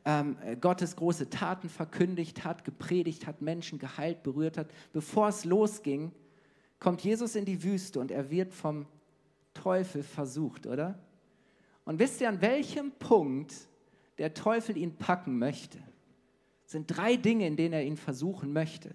ähm, 0.04 0.36
Gottes 0.60 0.96
große 0.96 1.30
Taten 1.30 1.68
verkündigt 1.68 2.44
hat, 2.44 2.64
gepredigt 2.64 3.26
hat, 3.26 3.42
Menschen 3.42 3.78
geheilt, 3.78 4.22
berührt 4.22 4.58
hat, 4.58 4.68
bevor 4.92 5.28
es 5.28 5.44
losging, 5.44 6.12
kommt 6.78 7.02
Jesus 7.02 7.36
in 7.36 7.44
die 7.44 7.62
Wüste 7.62 8.00
und 8.00 8.10
er 8.10 8.30
wird 8.30 8.52
vom 8.52 8.86
Teufel 9.54 10.02
versucht, 10.02 10.66
oder? 10.66 10.98
Und 11.84 11.98
wisst 11.98 12.20
ihr, 12.20 12.28
an 12.28 12.40
welchem 12.40 12.92
Punkt 12.92 13.54
der 14.18 14.34
Teufel 14.34 14.76
ihn 14.76 14.96
packen 14.96 15.38
möchte? 15.38 15.78
Es 16.64 16.72
sind 16.72 16.86
drei 16.86 17.16
Dinge, 17.16 17.46
in 17.46 17.56
denen 17.56 17.74
er 17.74 17.84
ihn 17.84 17.96
versuchen 17.96 18.52
möchte. 18.52 18.90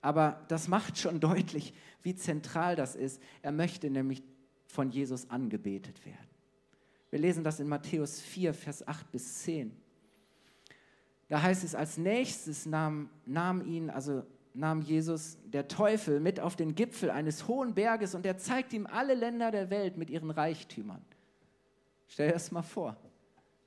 Aber 0.00 0.44
das 0.48 0.68
macht 0.68 0.98
schon 0.98 1.20
deutlich, 1.20 1.72
wie 2.02 2.14
zentral 2.14 2.76
das 2.76 2.94
ist. 2.94 3.20
Er 3.42 3.52
möchte 3.52 3.90
nämlich 3.90 4.22
von 4.66 4.90
Jesus 4.90 5.30
angebetet 5.30 6.04
werden. 6.04 6.25
Wir 7.10 7.18
lesen 7.18 7.44
das 7.44 7.60
in 7.60 7.68
Matthäus 7.68 8.20
4, 8.20 8.52
Vers 8.54 8.86
8 8.86 9.10
bis 9.12 9.42
10. 9.42 9.74
Da 11.28 11.42
heißt 11.42 11.64
es, 11.64 11.74
als 11.74 11.98
nächstes 11.98 12.66
nahm, 12.66 13.10
nahm 13.24 13.64
ihn, 13.66 13.90
also 13.90 14.24
nahm 14.54 14.80
Jesus 14.80 15.38
der 15.44 15.68
Teufel 15.68 16.20
mit 16.20 16.40
auf 16.40 16.56
den 16.56 16.74
Gipfel 16.74 17.10
eines 17.10 17.46
hohen 17.48 17.74
Berges 17.74 18.14
und 18.14 18.24
er 18.24 18.38
zeigt 18.38 18.72
ihm 18.72 18.86
alle 18.86 19.14
Länder 19.14 19.50
der 19.50 19.70
Welt 19.70 19.96
mit 19.96 20.10
ihren 20.10 20.30
Reichtümern. 20.30 21.04
Stell 22.08 22.28
dir 22.28 22.34
das 22.34 22.50
mal 22.52 22.62
vor. 22.62 22.96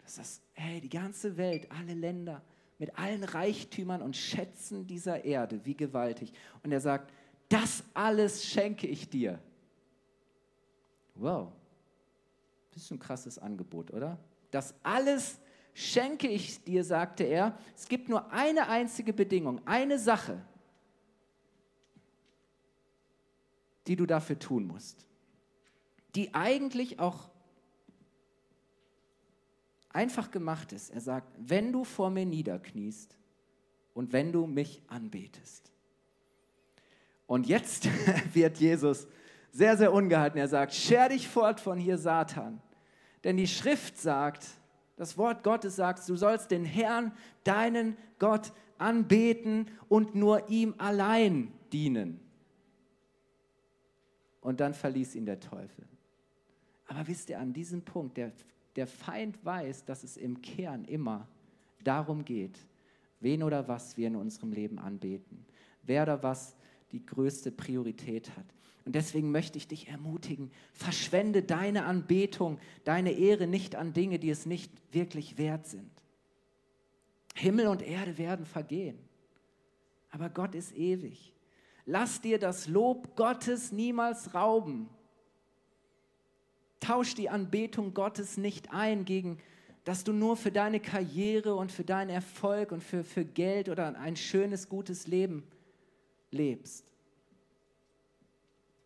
Das 0.04 0.18
ist, 0.18 0.42
hey, 0.54 0.82
die 0.82 0.90
ganze 0.90 1.38
Welt, 1.38 1.70
alle 1.72 1.94
Länder 1.94 2.42
mit 2.80 2.98
allen 2.98 3.24
Reichtümern 3.24 4.02
und 4.02 4.16
Schätzen 4.16 4.88
dieser 4.88 5.26
Erde, 5.26 5.64
wie 5.66 5.76
gewaltig. 5.76 6.34
Und 6.64 6.72
er 6.72 6.80
sagt, 6.80 7.12
das 7.50 7.84
alles 7.94 8.46
schenke 8.46 8.88
ich 8.88 9.10
dir. 9.10 9.40
Wow, 11.16 11.52
das 12.80 12.86
ist 12.86 12.92
ein 12.92 13.00
krasses 13.00 13.40
Angebot, 13.40 13.92
oder? 13.92 14.18
Das 14.52 14.74
alles 14.84 15.38
schenke 15.74 16.30
ich 16.30 16.64
dir, 16.64 16.86
sagte 16.86 17.26
er. 17.26 17.58
Es 17.76 17.90
gibt 17.90 18.08
nur 18.08 18.32
eine 18.32 18.70
einzige 18.70 19.12
Bedingung, 19.12 19.60
eine 19.68 20.00
Sache, 20.00 20.42
die 23.86 23.98
du 23.98 24.06
dafür 24.06 24.40
tun 24.40 24.66
musst, 24.66 25.06
die 26.16 26.34
eigentlich 26.34 27.00
auch 27.00 27.30
einfach 29.90 30.32
gemacht 30.32 30.72
ist. 30.72 30.90
Er 30.92 31.02
sagt, 31.02 31.36
wenn 31.38 31.74
du 31.74 31.84
vor 31.84 32.10
mir 32.10 32.26
niederkniest 32.26 33.18
und 33.94 34.14
wenn 34.14 34.32
du 34.32 34.48
mich 34.48 34.82
anbetest. 34.88 35.70
Und 37.28 37.46
jetzt 37.46 37.90
wird 38.34 38.58
Jesus 38.58 39.06
sehr, 39.52 39.76
sehr 39.76 39.92
ungehalten. 39.92 40.40
Er 40.40 40.48
sagt, 40.48 40.74
scher 40.74 41.10
dich 41.10 41.28
fort 41.28 41.60
von 41.60 41.78
hier, 41.78 41.98
Satan. 41.98 42.62
Denn 43.24 43.38
die 43.38 43.48
Schrift 43.48 43.98
sagt, 43.98 44.46
das 44.96 45.18
Wort 45.18 45.44
Gottes 45.44 45.76
sagt, 45.76 46.08
du 46.08 46.16
sollst 46.16 46.52
den 46.52 46.66
Herrn, 46.66 47.12
deinen 47.44 47.98
Gott, 48.18 48.52
anbeten 48.78 49.68
und 49.88 50.16
nur 50.16 50.50
ihm 50.50 50.74
allein 50.78 51.52
dienen. 51.72 52.20
Und 54.42 54.60
dann 54.60 54.74
verließ 54.74 55.16
ihn 55.16 55.26
der 55.26 55.40
Teufel. 55.40 55.86
Aber 56.88 57.08
wisst 57.08 57.30
ihr, 57.30 57.40
an 57.40 57.54
diesem 57.54 57.82
Punkt, 57.82 58.18
der, 58.18 58.32
der 58.76 58.88
Feind 58.88 59.44
weiß, 59.46 59.86
dass 59.86 60.04
es 60.04 60.18
im 60.18 60.42
Kern 60.42 60.86
immer 60.86 61.28
darum 61.84 62.26
geht, 62.26 62.58
wen 63.20 63.44
oder 63.44 63.68
was 63.68 63.98
wir 63.98 64.08
in 64.08 64.16
unserem 64.16 64.52
Leben 64.52 64.80
anbeten, 64.80 65.46
wer 65.84 66.04
oder 66.04 66.24
was 66.24 66.56
die 66.92 67.06
größte 67.06 67.52
Priorität 67.52 68.36
hat. 68.36 68.46
Und 68.86 68.96
deswegen 68.96 69.32
möchte 69.32 69.58
ich 69.58 69.68
dich 69.68 69.88
ermutigen, 69.88 70.52
verschwende 70.74 71.44
deine 71.44 71.86
Anbetung, 71.86 72.60
deine 72.86 73.12
Ehre 73.12 73.48
nicht 73.48 73.76
an 73.76 73.94
Dinge, 73.94 74.20
die 74.20 74.30
es 74.30 74.46
nicht 74.46 74.72
wirklich 74.92 75.38
wert 75.38 75.68
sind. 75.68 75.92
Himmel 77.36 77.68
und 77.68 77.82
Erde 77.82 78.18
werden 78.18 78.46
vergehen, 78.46 78.98
aber 80.12 80.30
Gott 80.30 80.56
ist 80.56 80.76
ewig. 80.76 81.34
Lass 81.86 82.22
dir 82.22 82.40
das 82.40 82.68
Lob 82.68 83.16
Gottes 83.16 83.72
niemals 83.72 84.34
rauben. 84.34 84.90
Tausch 86.80 87.16
die 87.16 87.30
Anbetung 87.30 87.94
Gottes 87.94 88.38
nicht 88.38 88.72
ein 88.72 89.06
gegen, 89.06 89.40
dass 89.84 90.04
du 90.04 90.14
nur 90.14 90.38
für 90.38 90.52
deine 90.52 90.80
Karriere 90.80 91.56
und 91.56 91.72
für 91.72 91.84
deinen 91.84 92.10
Erfolg 92.10 92.72
und 92.72 92.84
für, 92.84 93.04
für 93.04 93.26
Geld 93.26 93.70
oder 93.70 93.98
ein 94.00 94.16
schönes, 94.16 94.70
gutes 94.70 95.08
Leben 95.08 95.44
lebst 96.32 96.89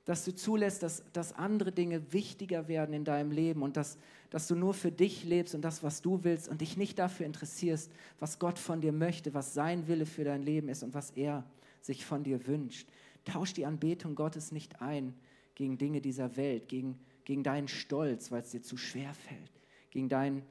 dass 0.06 0.26
du 0.26 0.36
zulässt, 0.36 0.84
dass, 0.84 1.04
dass 1.14 1.34
andere 1.34 1.72
Dinge 1.72 2.12
wichtiger 2.12 2.68
werden 2.68 2.94
in 2.94 3.06
deinem 3.06 3.32
Leben 3.32 3.62
und 3.62 3.78
dass, 3.78 3.98
dass 4.30 4.48
du 4.48 4.56
nur 4.56 4.74
für 4.74 4.92
dich 4.92 5.24
lebst 5.24 5.56
und 5.56 5.62
das, 5.62 5.82
was 5.82 6.02
du 6.02 6.24
willst 6.24 6.50
und 6.50 6.62
dich 6.62 6.76
nicht 6.76 7.00
dafür 7.00 7.26
interessierst, 7.26 7.92
was 8.20 8.40
Gott 8.40 8.60
von 8.60 8.82
dir 8.82 8.92
möchte, 8.92 9.34
was 9.34 9.54
sein 9.54 9.88
Wille 9.88 10.06
für 10.06 10.26
dein 10.26 10.44
Leben 10.44 10.68
ist 10.68 10.84
und 10.84 10.94
was 10.94 11.12
er 11.12 11.46
sich 11.82 12.06
von 12.06 12.24
dir 12.24 12.46
wünscht. 12.48 12.90
Tausch 13.24 13.54
die 13.54 13.66
Anbetung 13.66 14.16
Gottes 14.16 14.52
nicht 14.52 14.82
ein 14.82 15.14
gegen 15.56 15.78
Dinge 15.78 16.02
dieser 16.02 16.36
Welt, 16.36 16.68
gegen, 16.68 17.00
gegen 17.24 17.44
deinen 17.44 17.70
Stolz, 17.70 18.32
weil 18.32 18.42
es 18.42 18.52
dir 18.52 18.62
zu 18.62 18.76
schwer 18.76 19.14
fällt, 19.14 19.52
gegen 19.92 20.10
dein, 20.10 20.44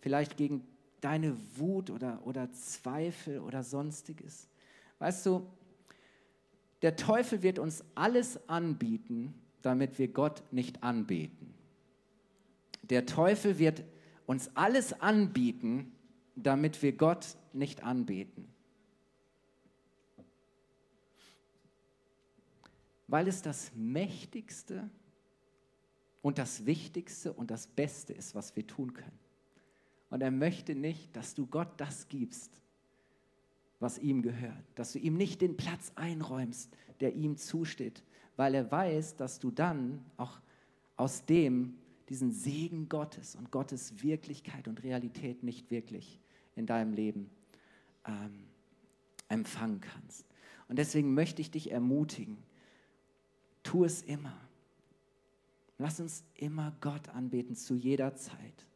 vielleicht 0.00 0.36
gegen 0.36 0.64
deine 1.00 1.36
Wut 1.56 1.90
oder, 1.90 2.20
oder 2.24 2.52
Zweifel 2.52 3.40
oder 3.40 3.64
sonstiges. 3.64 4.48
Weißt 4.98 5.26
du, 5.26 5.46
der 6.82 6.96
Teufel 6.96 7.42
wird 7.42 7.58
uns 7.58 7.84
alles 7.94 8.48
anbieten, 8.48 9.34
damit 9.62 9.98
wir 9.98 10.08
Gott 10.08 10.42
nicht 10.50 10.82
anbeten. 10.82 11.54
Der 12.82 13.06
Teufel 13.06 13.58
wird 13.58 13.84
uns 14.26 14.50
alles 14.56 15.00
anbieten, 15.00 15.92
damit 16.34 16.82
wir 16.82 16.92
Gott 16.92 17.36
nicht 17.52 17.82
anbeten. 17.82 18.48
Weil 23.06 23.28
es 23.28 23.42
das 23.42 23.72
Mächtigste 23.74 24.88
und 26.22 26.38
das 26.38 26.64
Wichtigste 26.64 27.32
und 27.32 27.50
das 27.50 27.66
Beste 27.66 28.12
ist, 28.12 28.34
was 28.34 28.56
wir 28.56 28.66
tun 28.66 28.94
können. 28.94 29.18
Und 30.10 30.22
er 30.22 30.30
möchte 30.30 30.74
nicht, 30.74 31.14
dass 31.16 31.34
du 31.34 31.46
Gott 31.46 31.68
das 31.76 32.08
gibst, 32.08 32.60
was 33.80 33.98
ihm 33.98 34.22
gehört, 34.22 34.64
dass 34.74 34.92
du 34.92 34.98
ihm 34.98 35.16
nicht 35.16 35.40
den 35.40 35.56
Platz 35.56 35.92
einräumst, 35.96 36.70
der 37.00 37.14
ihm 37.14 37.36
zusteht, 37.36 38.02
weil 38.36 38.54
er 38.54 38.70
weiß, 38.70 39.16
dass 39.16 39.38
du 39.38 39.50
dann 39.50 40.04
auch 40.16 40.38
aus 40.96 41.24
dem 41.24 41.74
diesen 42.10 42.32
Segen 42.32 42.88
Gottes 42.88 43.36
und 43.36 43.50
Gottes 43.50 44.02
Wirklichkeit 44.02 44.68
und 44.68 44.82
Realität 44.82 45.42
nicht 45.42 45.70
wirklich 45.70 46.20
in 46.56 46.66
deinem 46.66 46.92
Leben 46.92 47.30
ähm, 48.04 48.44
empfangen 49.28 49.80
kannst. 49.80 50.26
Und 50.68 50.76
deswegen 50.76 51.14
möchte 51.14 51.40
ich 51.40 51.50
dich 51.50 51.70
ermutigen, 51.70 52.36
tu 53.62 53.84
es 53.84 54.02
immer. 54.02 54.36
Lass 55.78 56.00
uns 56.00 56.24
immer 56.34 56.76
Gott 56.80 57.08
anbeten 57.10 57.54
zu 57.54 57.74
jeder 57.74 58.14
Zeit, 58.16 58.66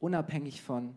unabhängig 0.00 0.60
von, 0.60 0.94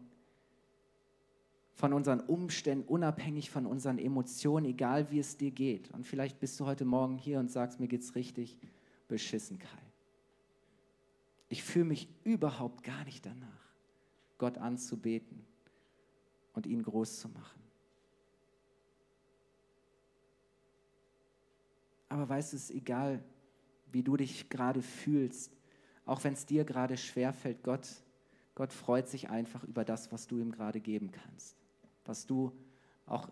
von 1.84 1.92
unseren 1.92 2.22
Umständen, 2.22 2.88
unabhängig 2.88 3.52
von 3.52 3.66
unseren 3.66 3.98
Emotionen, 3.98 4.68
egal 4.68 5.12
wie 5.12 5.20
es 5.20 5.36
dir 5.36 5.52
geht. 5.52 5.92
Und 5.92 6.08
vielleicht 6.08 6.40
bist 6.40 6.58
du 6.58 6.66
heute 6.66 6.86
Morgen 6.86 7.18
hier 7.18 7.42
und 7.42 7.52
sagst, 7.52 7.82
mir 7.82 7.90
geht 7.90 8.04
es 8.04 8.16
richtig 8.16 8.58
beschissen, 9.10 9.60
Kai. 9.60 9.84
Ich 11.50 11.62
fühle 11.62 11.84
mich 11.84 12.08
überhaupt 12.24 12.86
gar 12.86 13.04
nicht 13.04 13.26
danach, 13.26 13.76
Gott 14.38 14.58
anzubeten 14.60 15.46
und 16.54 16.68
ihn 16.68 16.84
groß 16.84 17.20
zu 17.20 17.28
machen. 17.28 17.60
Aber 22.08 22.30
weißt 22.30 22.54
du, 22.54 22.56
es 22.56 22.70
ist 22.70 22.76
egal, 22.78 23.22
wie 23.92 24.04
du 24.04 24.16
dich 24.16 24.48
gerade 24.48 24.82
fühlst, 24.82 25.52
auch 26.06 26.24
wenn 26.24 26.32
es 26.32 26.46
dir 26.46 26.64
gerade 26.64 26.96
schwerfällt, 26.96 27.62
Gott, 27.62 27.90
Gott 28.56 28.72
freut 28.72 29.10
sich 29.10 29.30
einfach 29.30 29.66
über 29.66 29.84
das, 29.84 30.14
was 30.14 30.28
du 30.28 30.40
ihm 30.40 30.54
gerade 30.54 30.80
geben 30.80 31.12
kannst, 31.12 31.58
was 32.06 32.26
du 32.26 32.52
auch 33.06 33.30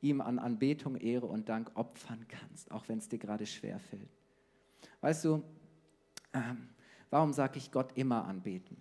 ihm 0.00 0.20
an 0.20 0.38
Anbetung, 0.38 0.96
Ehre 0.96 1.26
und 1.26 1.48
Dank 1.48 1.70
opfern 1.74 2.26
kannst, 2.28 2.70
auch 2.70 2.88
wenn 2.88 2.98
es 2.98 3.08
dir 3.08 3.18
gerade 3.18 3.46
schwerfällt. 3.46 4.08
Weißt 5.00 5.24
du, 5.24 5.42
ähm, 6.32 6.68
warum 7.10 7.32
sage 7.32 7.58
ich 7.58 7.72
Gott 7.72 7.92
immer 7.96 8.24
anbeten? 8.24 8.76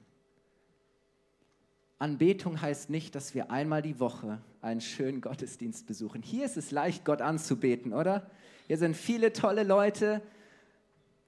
Anbetung 1.99 2.61
heißt 2.61 2.91
nicht, 2.91 3.15
dass 3.15 3.33
wir 3.33 3.49
einmal 3.49 3.81
die 3.81 3.99
Woche 3.99 4.39
einen 4.61 4.81
schönen 4.81 5.21
Gottesdienst 5.21 5.87
besuchen. 5.87 6.21
Hier 6.21 6.45
ist 6.45 6.57
es 6.57 6.69
leicht, 6.69 7.05
Gott 7.05 7.21
anzubeten, 7.21 7.93
oder? 7.93 8.29
Hier 8.67 8.77
sind 8.77 8.95
viele 8.95 9.33
tolle 9.33 9.63
Leute, 9.63 10.21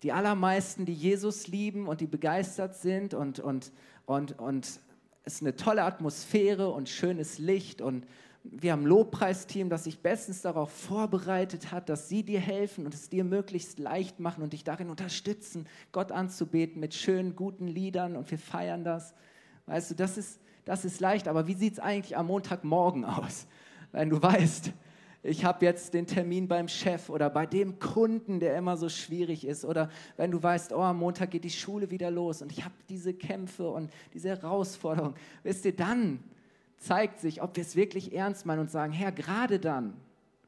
die 0.03 0.11
allermeisten, 0.11 0.85
die 0.85 0.93
Jesus 0.93 1.47
lieben 1.47 1.87
und 1.87 2.01
die 2.01 2.07
begeistert 2.07 2.75
sind 2.75 3.13
und, 3.13 3.39
und, 3.39 3.71
und, 4.05 4.39
und 4.39 4.79
ist 5.25 5.41
eine 5.41 5.55
tolle 5.55 5.84
Atmosphäre 5.84 6.69
und 6.69 6.89
schönes 6.89 7.38
Licht 7.39 7.82
und 7.82 8.05
wir 8.43 8.71
haben 8.71 8.84
ein 8.84 8.88
Lobpreisteam, 8.88 9.69
das 9.69 9.84
sich 9.84 9.99
bestens 9.99 10.41
darauf 10.41 10.71
vorbereitet 10.71 11.71
hat, 11.71 11.89
dass 11.89 12.08
sie 12.08 12.23
dir 12.23 12.39
helfen 12.39 12.86
und 12.86 12.93
es 12.93 13.10
dir 13.10 13.23
möglichst 13.23 13.79
leicht 13.79 14.19
machen 14.19 14.43
und 14.43 14.53
dich 14.53 14.63
darin 14.63 14.89
unterstützen, 14.89 15.67
Gott 15.91 16.12
anzubeten 16.12 16.79
mit 16.79 16.93
schönen, 16.93 17.36
guten 17.36 17.67
Liedern 17.67 18.15
und 18.15 18.32
wir 18.32 18.38
feiern 18.38 18.84
das. 18.84 19.13
Weißt 19.65 19.91
du, 19.91 19.95
das 19.95 20.17
ist, 20.17 20.39
das 20.65 20.86
ist 20.86 20.99
leicht, 20.99 21.27
aber 21.27 21.47
wie 21.47 21.53
sieht 21.53 21.73
es 21.73 21.79
eigentlich 21.79 22.17
am 22.17 22.27
Montagmorgen 22.27 23.03
aus? 23.05 23.45
Wenn 23.91 24.10
du 24.10 24.21
weißt, 24.21 24.71
ich 25.21 25.43
habe 25.43 25.65
jetzt 25.65 25.93
den 25.93 26.08
Termin 26.08 26.47
beim 26.47 26.67
Chef 26.69 27.10
oder 27.10 27.29
bei 27.29 27.45
dem 27.45 27.77
Kunden, 27.79 28.39
der 28.39 28.55
immer 28.58 28.77
so 28.77 28.88
schwierig 28.88 29.45
ist. 29.45 29.65
Oder 29.65 29.89
wenn 30.15 30.32
du 30.32 30.41
weißt, 30.41 30.71
oh, 30.71 30.82
am 30.82 30.99
Montag 30.99 31.32
geht 31.32 31.43
die 31.43 31.49
Schule 31.49 31.91
wieder 31.91 32.10
los 32.10 32.41
und 32.41 32.51
ich 32.51 32.63
habe 32.63 32.75
diese 32.88 33.13
Kämpfe 33.13 33.69
und 33.69 33.91
diese 34.13 34.29
Herausforderung. 34.29 35.15
Wisst 35.43 35.65
ihr, 35.65 35.75
dann 35.75 36.19
zeigt 36.77 37.19
sich, 37.19 37.41
ob 37.41 37.58
wir 37.58 37.63
es 37.63 37.75
wirklich 37.75 38.13
ernst 38.13 38.45
meinen 38.45 38.60
und 38.60 38.71
sagen, 38.71 38.93
Herr, 38.93 39.12
gerade 39.12 39.60
dann 39.60 39.93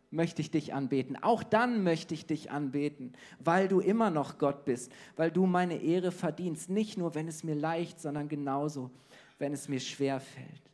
möchte 0.09 0.41
ich 0.41 0.51
dich 0.51 0.73
anbeten. 0.73 1.17
Auch 1.21 1.43
dann 1.43 1.83
möchte 1.83 2.13
ich 2.13 2.25
dich 2.25 2.51
anbeten, 2.51 3.11
weil 3.39 3.67
du 3.67 3.81
immer 3.81 4.09
noch 4.09 4.37
Gott 4.37 4.63
bist, 4.63 4.91
weil 5.17 5.31
du 5.31 5.45
meine 5.45 5.81
Ehre 5.81 6.11
verdienst. 6.11 6.69
Nicht 6.69 6.97
nur, 6.97 7.13
wenn 7.15 7.27
es 7.27 7.43
mir 7.43 7.55
leicht, 7.55 7.99
sondern 7.99 8.29
genauso, 8.29 8.89
wenn 9.37 9.51
es 9.51 9.67
mir 9.67 9.81
schwer 9.81 10.21
fällt. 10.21 10.70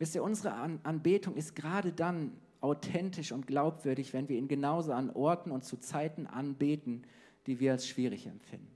Wisst 0.00 0.14
ihr, 0.14 0.22
unsere 0.22 0.54
Anbetung 0.54 1.36
ist 1.36 1.54
gerade 1.54 1.92
dann 1.92 2.32
authentisch 2.62 3.32
und 3.32 3.46
glaubwürdig, 3.46 4.14
wenn 4.14 4.30
wir 4.30 4.38
ihn 4.38 4.48
genauso 4.48 4.92
an 4.92 5.10
Orten 5.10 5.50
und 5.50 5.62
zu 5.62 5.76
Zeiten 5.76 6.26
anbeten, 6.26 7.02
die 7.46 7.60
wir 7.60 7.72
als 7.72 7.86
schwierig 7.86 8.26
empfinden. 8.26 8.74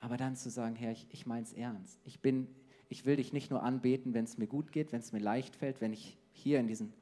Aber 0.00 0.16
dann 0.16 0.34
zu 0.34 0.50
sagen, 0.50 0.74
Herr, 0.74 0.90
ich, 0.90 1.06
ich 1.10 1.24
meine 1.24 1.42
es 1.42 1.52
ernst. 1.52 2.00
Ich, 2.04 2.18
bin, 2.18 2.48
ich 2.88 3.06
will 3.06 3.14
dich 3.14 3.32
nicht 3.32 3.52
nur 3.52 3.62
anbeten, 3.62 4.12
wenn 4.12 4.24
es 4.24 4.38
mir 4.38 4.48
gut 4.48 4.72
geht, 4.72 4.90
wenn 4.90 4.98
es 4.98 5.12
mir 5.12 5.20
leicht 5.20 5.54
fällt, 5.54 5.80
wenn 5.80 5.92
ich 5.92 6.18
hier 6.32 6.58
in 6.58 6.66
diesen 6.66 6.92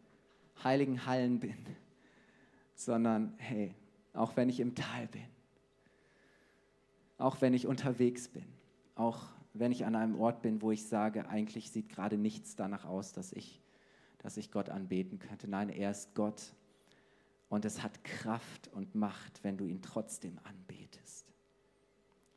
heiligen 0.63 1.07
Hallen 1.07 1.41
bin, 1.41 1.57
sondern 2.75 3.33
hey, 3.39 3.75
auch 4.13 4.37
wenn 4.37 4.51
ich 4.51 4.61
im 4.61 4.75
Tal 4.75 5.07
bin, 5.07 5.25
auch 7.17 7.41
wenn 7.41 7.55
ich 7.55 7.67
unterwegs 7.67 8.29
bin, 8.29 8.45
auch 8.95 9.38
wenn 9.59 9.73
ich 9.73 9.85
an 9.85 9.95
einem 9.95 10.19
Ort 10.21 10.43
bin, 10.43 10.63
wo 10.63 10.71
ich 10.71 10.87
sage, 10.87 11.29
eigentlich 11.29 11.71
sieht 11.71 11.89
gerade 11.89 12.19
nichts 12.19 12.57
danach 12.57 12.85
aus, 12.85 13.13
dass 13.13 13.33
ich, 13.33 13.61
dass 14.19 14.37
ich 14.37 14.51
Gott 14.51 14.69
anbeten 14.69 15.19
könnte. 15.19 15.49
Nein, 15.49 15.69
er 15.69 15.91
ist 15.91 16.15
Gott 16.15 16.55
und 17.49 17.65
es 17.65 17.83
hat 17.83 18.05
Kraft 18.05 18.69
und 18.73 18.95
Macht, 18.95 19.43
wenn 19.43 19.57
du 19.57 19.67
ihn 19.67 19.83
trotzdem 19.83 20.39
anbetest. 20.45 21.27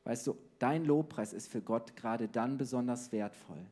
Weißt 0.04 0.26
du, 0.26 0.38
dein 0.60 0.86
Lobpreis 0.86 1.34
ist 1.34 1.52
für 1.52 1.62
Gott 1.62 1.96
gerade 1.96 2.28
dann 2.28 2.58
besonders 2.58 3.12
wertvoll, 3.12 3.64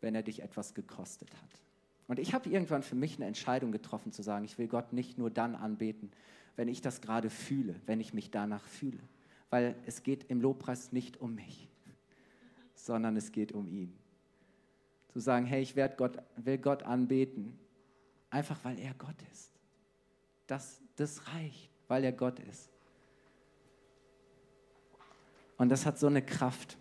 wenn 0.00 0.14
er 0.14 0.22
dich 0.22 0.42
etwas 0.42 0.74
gekostet 0.74 1.30
hat. 1.30 1.60
Und 2.08 2.18
ich 2.18 2.32
habe 2.32 2.48
irgendwann 2.48 2.82
für 2.82 2.96
mich 2.96 3.16
eine 3.16 3.26
Entscheidung 3.26 3.70
getroffen 3.70 4.12
zu 4.12 4.22
sagen, 4.22 4.44
ich 4.44 4.58
will 4.58 4.66
Gott 4.66 4.92
nicht 4.92 5.18
nur 5.18 5.30
dann 5.30 5.54
anbeten, 5.54 6.10
wenn 6.56 6.66
ich 6.66 6.80
das 6.80 7.00
gerade 7.00 7.30
fühle, 7.30 7.74
wenn 7.86 8.00
ich 8.00 8.14
mich 8.14 8.30
danach 8.30 8.66
fühle. 8.66 8.98
Weil 9.50 9.76
es 9.86 10.02
geht 10.02 10.24
im 10.24 10.40
Lobpreis 10.40 10.92
nicht 10.92 11.20
um 11.20 11.34
mich 11.34 11.68
sondern 12.88 13.18
es 13.18 13.32
geht 13.32 13.52
um 13.52 13.68
ihn. 13.68 13.92
Zu 15.12 15.20
sagen, 15.20 15.44
hey, 15.44 15.60
ich 15.60 15.74
Gott, 15.98 16.16
will 16.36 16.56
Gott 16.56 16.84
anbeten, 16.84 17.58
einfach 18.30 18.58
weil 18.64 18.78
er 18.78 18.94
Gott 18.94 19.14
ist. 19.30 19.52
Das, 20.46 20.80
das 20.96 21.20
reicht, 21.34 21.68
weil 21.86 22.02
er 22.02 22.12
Gott 22.12 22.40
ist. 22.40 22.70
Und 25.58 25.68
das 25.68 25.84
hat 25.84 25.98
so 25.98 26.06
eine 26.06 26.22
Kraft, 26.22 26.78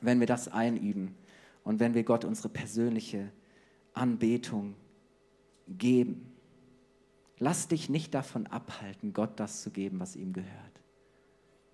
wenn 0.00 0.18
wir 0.18 0.26
das 0.26 0.48
einüben 0.48 1.14
und 1.62 1.78
wenn 1.78 1.92
wir 1.92 2.04
Gott 2.04 2.24
unsere 2.24 2.48
persönliche 2.48 3.30
Anbetung 3.92 4.76
geben. 5.68 6.32
Lass 7.38 7.68
dich 7.68 7.90
nicht 7.90 8.14
davon 8.14 8.46
abhalten, 8.46 9.12
Gott 9.12 9.38
das 9.38 9.60
zu 9.60 9.70
geben, 9.70 10.00
was 10.00 10.16
ihm 10.16 10.32
gehört. 10.32 10.80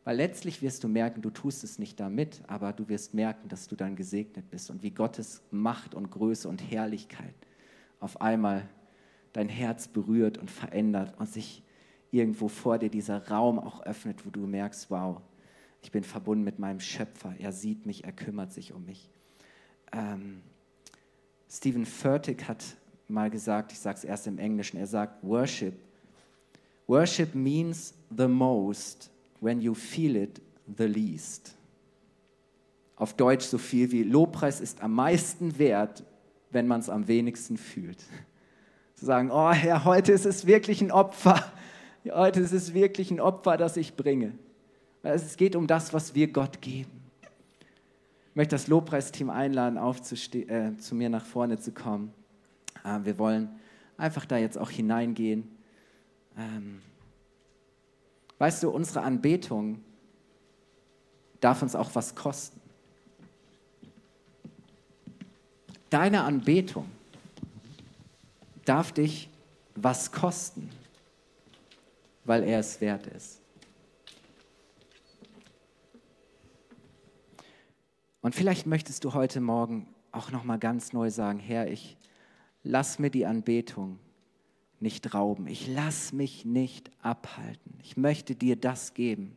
Weil 0.05 0.19
letztlich 0.19 0.61
wirst 0.61 0.85
du 0.85 0.89
merken, 0.89 1.23
du 1.23 1.31
tust 1.31 1.65
es 1.65 1.79
nicht 1.79 1.99
damit, 1.99 2.43
aber 2.47 2.73
du 2.73 2.89
wirst 2.89 3.15
merken, 3.15 3.49
dass 3.49 3.69
du 3.69 3.77
dann 3.77 3.97
gesegnet 3.97 4.51
bist 4.51 4.71
und 4.71 4.83
wie 4.83 4.91
Gottes 4.91 5.43
Macht 5.51 5.95
und 5.95 6.11
Größe 6.11 6.49
und 6.49 6.61
Herrlichkeit 6.61 7.35
auf 8.01 8.21
einmal 8.21 8.69
dein 9.33 9.49
Herz 9.49 9.89
berührt 9.89 10.37
und 10.37 10.51
verändert 10.51 11.19
und 11.19 11.29
sich 11.29 11.63
irgendwo 12.11 12.49
vor 12.49 12.79
dir 12.79 12.91
dieser 12.91 13.29
Raum 13.29 13.59
auch 13.59 13.83
öffnet, 13.83 14.27
wo 14.27 14.31
du 14.31 14.47
merkst, 14.47 14.91
wow, 14.91 15.21
ich 15.83 15.91
bin 15.91 16.05
verbunden 16.05 16.45
mit 16.45 16.59
meinem 16.59 16.81
Schöpfer, 16.81 17.35
er 17.39 17.53
sieht 17.53 17.87
mich, 17.87 18.05
er 18.05 18.13
kümmert 18.13 18.53
sich 18.53 18.73
um 18.73 18.85
mich. 18.85 19.09
Ähm, 19.93 20.43
Stephen 21.49 21.87
Furtick 21.87 22.47
hat 22.47 22.63
mal 23.09 23.31
gesagt, 23.31 23.73
ich 23.73 23.79
sage 23.79 23.99
es 23.99 24.05
erst 24.05 24.27
im 24.27 24.39
Englischen, 24.39 24.77
er 24.77 24.87
sagt, 24.87 25.23
Worship. 25.23 25.75
Worship 26.87 27.35
means 27.35 27.95
the 28.15 28.29
most 28.29 29.11
when 29.45 29.61
you 29.61 29.75
feel 29.75 30.17
it 30.17 30.41
the 30.67 30.87
least. 30.87 31.55
Auf 32.97 33.15
Deutsch 33.15 33.45
so 33.45 33.59
viel 33.59 33.93
wie 33.93 34.03
Lobpreis 34.03 34.61
ist 34.61 34.81
am 34.81 34.95
meisten 34.95 35.59
wert, 35.59 36.03
wenn 36.51 36.67
man 36.67 36.81
es 36.81 36.89
am 36.89 37.07
wenigsten 37.07 37.59
fühlt. 37.59 38.03
Zu 38.95 39.05
sagen, 39.05 39.31
oh 39.31 39.51
Herr, 39.53 39.85
heute 39.85 40.13
ist 40.13 40.25
es 40.25 40.47
wirklich 40.47 40.81
ein 40.81 40.91
Opfer. 40.91 41.45
Heute 42.13 42.41
ist 42.41 42.53
es 42.53 42.75
wirklich 42.75 43.11
ein 43.11 43.19
Opfer, 43.19 43.57
das 43.57 43.79
ich 43.79 43.97
bringe. 43.97 44.35
Es 45.03 45.39
geht 45.39 45.57
um 45.57 45.67
das, 45.67 45.95
was 45.95 46.15
wir 46.15 46.31
Gott 46.31 46.61
geben. 46.61 46.91
Ich 48.29 48.37
möchte 48.37 48.55
das 48.55 48.67
Lobpreisteam 48.67 49.31
einladen, 49.31 49.79
äh, 49.79 50.77
zu 50.77 50.95
mir 50.95 51.09
nach 51.09 51.25
vorne 51.25 51.59
zu 51.59 51.73
kommen. 51.73 52.13
Äh, 52.85 52.99
wir 53.05 53.19
wollen 53.19 53.49
einfach 53.97 54.27
da 54.27 54.37
jetzt 54.37 54.59
auch 54.59 54.69
hineingehen. 54.69 55.49
Ähm, 56.37 56.83
Weißt 58.45 58.63
du, 58.63 58.69
unsere 58.69 59.01
Anbetung 59.01 59.83
darf 61.41 61.63
uns 61.63 61.75
auch 61.75 61.95
was 61.95 62.15
kosten. 62.15 62.61
Deine 65.89 66.25
Anbetung 66.25 66.85
darf 68.67 68.93
dich 68.93 69.31
was 69.77 70.13
kosten, 70.13 70.69
weil 72.27 72.43
er 72.43 72.59
es 72.59 72.83
wert 72.83 73.07
ist. 73.07 73.41
Und 78.21 78.35
vielleicht 78.35 78.67
möchtest 78.67 79.05
du 79.05 79.15
heute 79.15 79.41
Morgen 79.41 79.89
auch 80.13 80.31
noch 80.31 80.45
mal 80.45 80.59
ganz 80.59 80.93
neu 80.93 81.09
sagen, 81.09 81.39
Herr, 81.39 81.71
ich 81.71 81.97
lass 82.63 82.99
mir 82.99 83.09
die 83.09 83.25
Anbetung 83.25 83.99
nicht 84.85 85.15
rauben. 85.15 85.49
Ich 85.49 85.67
lass 85.67 86.13
mich 86.13 86.45
nicht 86.45 86.93
abhalten. 87.03 87.79
Ich 87.83 87.97
möchte 87.97 88.37
dir 88.37 88.55
das 88.55 88.95
geben, 88.95 89.37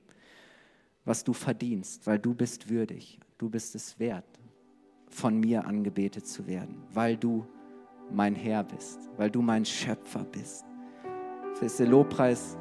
was 1.05 1.23
du 1.23 1.33
verdienst, 1.33 2.05
weil 2.05 2.19
du 2.19 2.35
bist 2.35 2.69
würdig. 2.69 3.19
Du 3.39 3.49
bist 3.49 3.73
es 3.73 3.97
wert, 3.97 4.27
von 5.07 5.39
mir 5.39 5.65
angebetet 5.65 6.27
zu 6.27 6.45
werden, 6.45 6.83
weil 6.93 7.17
du 7.17 7.47
mein 8.11 8.35
Herr 8.35 8.63
bist, 8.63 8.99
weil 9.17 9.31
du 9.31 9.41
mein 9.41 9.65
Schöpfer 9.65 10.25
bist. 10.25 10.65
Der 11.79 11.87
Lobpreis 11.87 12.57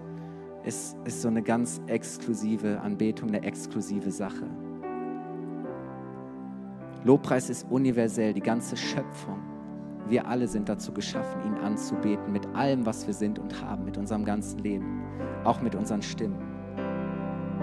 ist, 0.65 0.97
ist 1.05 1.23
so 1.23 1.29
eine 1.29 1.43
ganz 1.43 1.83
exklusive 1.87 2.81
Anbetung, 2.81 3.29
eine 3.29 3.43
exklusive 3.43 4.11
Sache. 4.11 4.49
Lobpreis 7.05 7.51
ist 7.51 7.67
universell, 7.71 8.33
die 8.33 8.41
ganze 8.41 8.77
Schöpfung. 8.77 9.56
Wir 10.09 10.29
alle 10.29 10.47
sind 10.47 10.69
dazu 10.69 10.93
geschaffen, 10.93 11.41
ihn 11.45 11.65
anzubeten 11.65 12.33
mit 12.33 12.47
allem, 12.55 12.87
was 12.87 13.07
wir 13.07 13.15
sind 13.15 13.39
und 13.39 13.61
haben, 13.61 13.85
mit 13.85 13.99
unserem 13.99 14.25
ganzen 14.25 14.61
Leben, 14.61 15.03
auch 15.45 15.61
mit 15.61 15.75
unseren 15.75 16.03
Stimmen. 16.03 16.39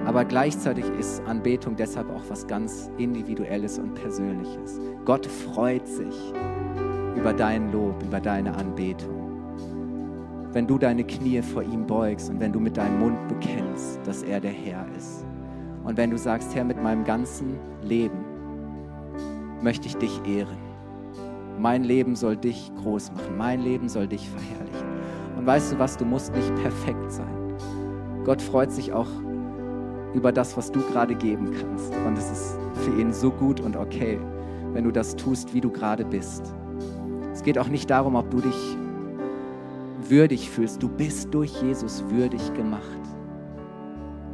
Aber 0.06 0.26
gleichzeitig 0.26 0.86
ist 1.00 1.22
Anbetung 1.26 1.78
deshalb 1.78 2.10
auch 2.10 2.24
was 2.28 2.46
ganz 2.46 2.92
Individuelles 2.98 3.80
und 3.80 3.94
Persönliches. 3.96 4.82
Gott 5.06 5.26
freut 5.26 5.88
sich 5.88 6.34
über 7.16 7.32
dein 7.32 7.72
Lob, 7.72 8.04
über 8.04 8.20
deine 8.20 8.54
Anbetung. 8.56 9.22
Wenn 10.52 10.68
du 10.68 10.78
deine 10.78 11.06
Knie 11.06 11.42
vor 11.42 11.64
ihm 11.64 11.88
beugst 11.88 12.30
und 12.30 12.40
wenn 12.42 12.52
du 12.52 12.60
mit 12.60 12.76
deinem 12.76 13.00
Mund 13.00 13.28
bekennst, 13.30 14.00
dass 14.06 14.24
er 14.24 14.42
der 14.42 14.52
Herr 14.52 14.86
ist. 14.98 15.26
Und 15.86 15.98
wenn 15.98 16.12
du 16.12 16.18
sagst, 16.18 16.54
Herr, 16.54 16.66
mit 16.66 16.82
meinem 16.82 17.06
ganzen 17.06 17.58
Leben 17.82 18.26
möchte 19.62 19.88
ich 19.88 19.96
dich 19.96 20.22
ehren. 20.28 20.63
Mein 21.60 21.84
Leben 21.84 22.16
soll 22.16 22.38
dich 22.38 22.72
groß 22.82 23.12
machen. 23.12 23.38
Mein 23.38 23.62
Leben 23.62 23.90
soll 23.90 24.08
dich 24.08 24.30
verherrlichen. 24.30 24.88
Und 25.38 25.46
weißt 25.46 25.74
du 25.74 25.80
was, 25.80 25.98
du 25.98 26.06
musst 26.06 26.34
nicht 26.34 26.54
perfekt 26.56 27.12
sein. 27.12 27.56
Gott 28.24 28.42
freut 28.42 28.72
sich 28.72 28.94
auch 28.94 29.10
über 30.14 30.32
das, 30.32 30.56
was 30.58 30.72
du 30.72 30.82
gerade 30.82 31.16
geben 31.16 31.52
kannst. 31.60 31.94
Und 32.06 32.18
es 32.18 32.32
ist 32.32 32.58
für 32.76 33.00
ihn 33.00 33.14
so 33.14 33.32
gut 33.32 33.60
und 33.60 33.76
okay, 33.76 34.20
wenn 34.74 34.84
du 34.84 34.92
das 34.92 35.16
tust, 35.16 35.54
wie 35.54 35.62
du 35.62 35.70
gerade 35.70 36.06
bist. 36.06 36.54
Es 37.32 37.44
geht 37.44 37.58
auch 37.58 37.68
nicht 37.68 37.90
darum, 37.90 38.16
ob 38.16 38.30
du 38.32 38.42
dich 38.42 38.78
würdig 40.08 40.50
fühlst. 40.50 40.82
Du 40.82 40.90
bist 40.90 41.34
durch 41.34 41.62
Jesus 41.62 42.04
würdig 42.10 42.54
gemacht. 42.54 42.82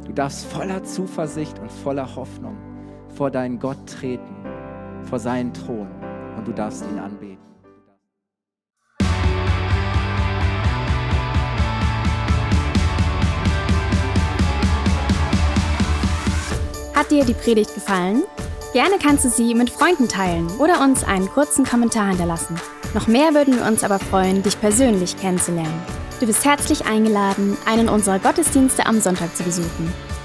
Du 0.06 0.12
darfst 0.12 0.44
voller 0.46 0.82
Zuversicht 0.82 1.58
und 1.58 1.70
voller 1.70 2.16
Hoffnung 2.16 2.56
vor 3.14 3.30
deinen 3.30 3.58
Gott 3.58 3.78
treten 3.86 4.40
vor 5.02 5.18
seinen 5.18 5.52
Thron 5.52 5.88
und 6.40 6.48
du 6.48 6.52
darfst 6.52 6.82
ihn 6.82 6.98
anbeten. 6.98 7.38
Hat 16.94 17.10
dir 17.10 17.24
die 17.24 17.34
Predigt 17.34 17.74
gefallen? 17.74 18.22
Gerne 18.72 18.96
kannst 19.02 19.24
du 19.24 19.28
sie 19.28 19.54
mit 19.54 19.68
Freunden 19.68 20.08
teilen 20.08 20.48
oder 20.58 20.80
uns 20.80 21.02
einen 21.02 21.28
kurzen 21.28 21.64
Kommentar 21.64 22.08
hinterlassen. 22.08 22.56
Noch 22.94 23.06
mehr 23.06 23.34
würden 23.34 23.56
wir 23.56 23.66
uns 23.66 23.84
aber 23.84 23.98
freuen, 23.98 24.42
dich 24.42 24.60
persönlich 24.60 25.16
kennenzulernen. 25.16 25.82
Du 26.20 26.26
bist 26.26 26.44
herzlich 26.44 26.86
eingeladen, 26.86 27.56
einen 27.66 27.88
unserer 27.88 28.18
Gottesdienste 28.18 28.86
am 28.86 29.00
Sonntag 29.00 29.36
zu 29.36 29.42
besuchen. 29.42 29.92